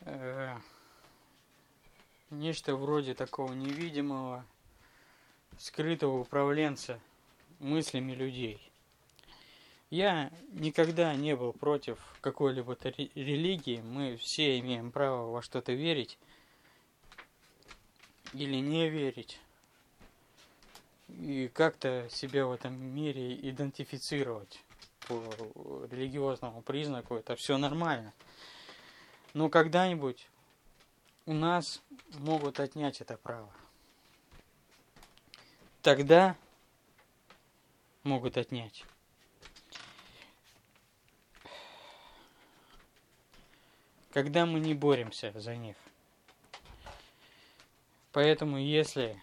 [0.00, 0.54] э,
[2.30, 4.44] нечто вроде такого невидимого
[5.58, 7.00] скрытого управленца
[7.58, 8.60] мыслями людей.
[9.94, 12.76] Я никогда не был против какой-либо
[13.14, 13.80] религии.
[13.80, 16.18] Мы все имеем право во что-то верить
[18.32, 19.38] или не верить
[21.06, 24.64] и как-то себя в этом мире идентифицировать
[25.06, 25.22] по
[25.88, 28.12] религиозному признаку, это все нормально.
[29.32, 30.28] Но когда-нибудь
[31.24, 31.80] у нас
[32.18, 33.52] могут отнять это право.
[35.82, 36.34] Тогда
[38.02, 38.84] могут отнять.
[44.14, 45.74] Когда мы не боремся за них.
[48.12, 49.20] Поэтому если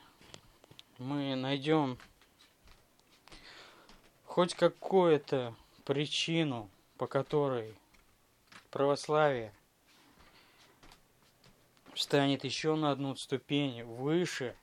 [0.97, 1.97] мы найдем
[4.25, 7.73] хоть какую-то причину, по которой
[8.69, 9.53] православие
[11.95, 14.57] станет еще на одну ступень выше,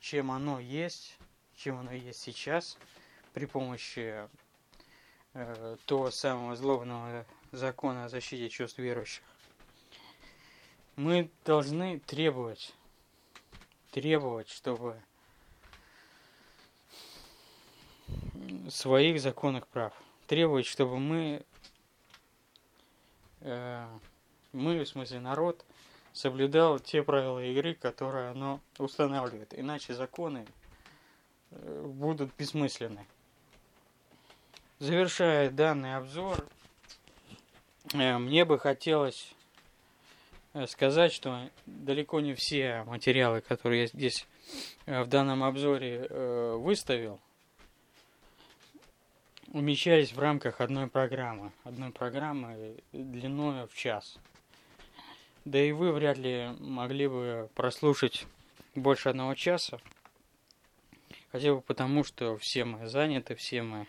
[0.00, 1.16] чем оно есть,
[1.54, 2.76] чем оно есть сейчас,
[3.34, 4.28] при помощи
[5.34, 7.24] э, того самого злобного
[7.56, 9.22] закона о защите чувств верующих.
[10.96, 12.74] Мы должны требовать
[13.94, 15.00] требовать, чтобы
[18.68, 19.92] своих законных прав.
[20.26, 21.44] Требовать, чтобы мы,
[23.42, 23.86] э,
[24.52, 25.64] мы, в смысле народ,
[26.12, 29.56] соблюдал те правила игры, которые оно устанавливает.
[29.56, 30.44] Иначе законы
[31.52, 33.06] э, будут бессмысленны.
[34.80, 36.43] Завершая данный обзор,
[37.94, 39.34] мне бы хотелось
[40.54, 44.26] Э, сказать, что далеко не все материалы, которые я здесь
[44.86, 47.20] э, в данном обзоре э, выставил,
[49.48, 51.50] умещались в рамках одной программы.
[51.64, 54.16] Одной программы длиной в час.
[55.44, 58.24] Да и вы вряд ли могли бы прослушать
[58.76, 59.80] больше одного часа.
[61.32, 63.88] Хотя бы потому, что все мы заняты, все мы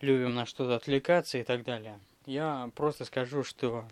[0.00, 2.00] любим на что-то отвлекаться и так далее.
[2.28, 3.88] Я просто скажу, что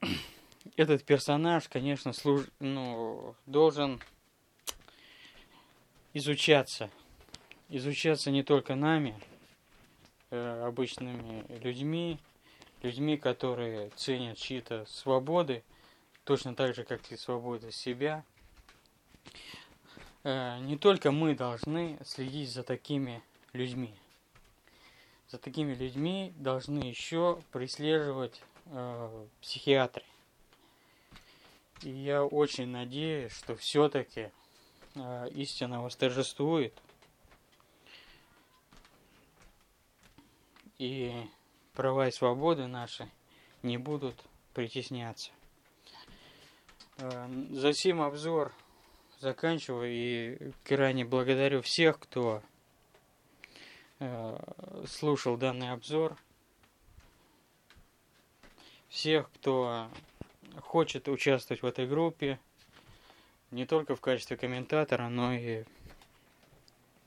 [0.76, 2.46] этот персонаж, конечно, служ...
[2.58, 4.02] ну, должен
[6.12, 6.90] изучаться.
[7.68, 9.14] Изучаться не только нами,
[10.30, 12.18] э, обычными людьми,
[12.82, 15.62] людьми, которые ценят чьи-то свободы,
[16.24, 18.24] точно так же, как и свободы себя.
[20.24, 23.22] Э, не только мы должны следить за такими
[23.52, 23.94] людьми.
[25.32, 30.04] За такими людьми должны еще преследовать э, психиатры.
[31.80, 34.30] И я очень надеюсь, что все-таки
[34.94, 36.74] э, истина восторжествует.
[40.76, 41.14] И
[41.72, 43.08] права и свободы наши
[43.62, 44.22] не будут
[44.52, 45.30] притесняться.
[46.98, 48.52] Э, Затем обзор
[49.18, 52.42] заканчиваю и крайне благодарю всех, кто
[54.86, 56.16] слушал данный обзор.
[58.88, 59.88] Всех, кто
[60.60, 62.38] хочет участвовать в этой группе,
[63.50, 65.64] не только в качестве комментатора, но и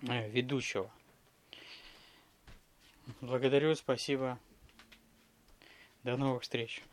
[0.07, 0.89] э, ведущего.
[3.21, 4.39] Благодарю, спасибо.
[6.03, 6.83] До новых встреч.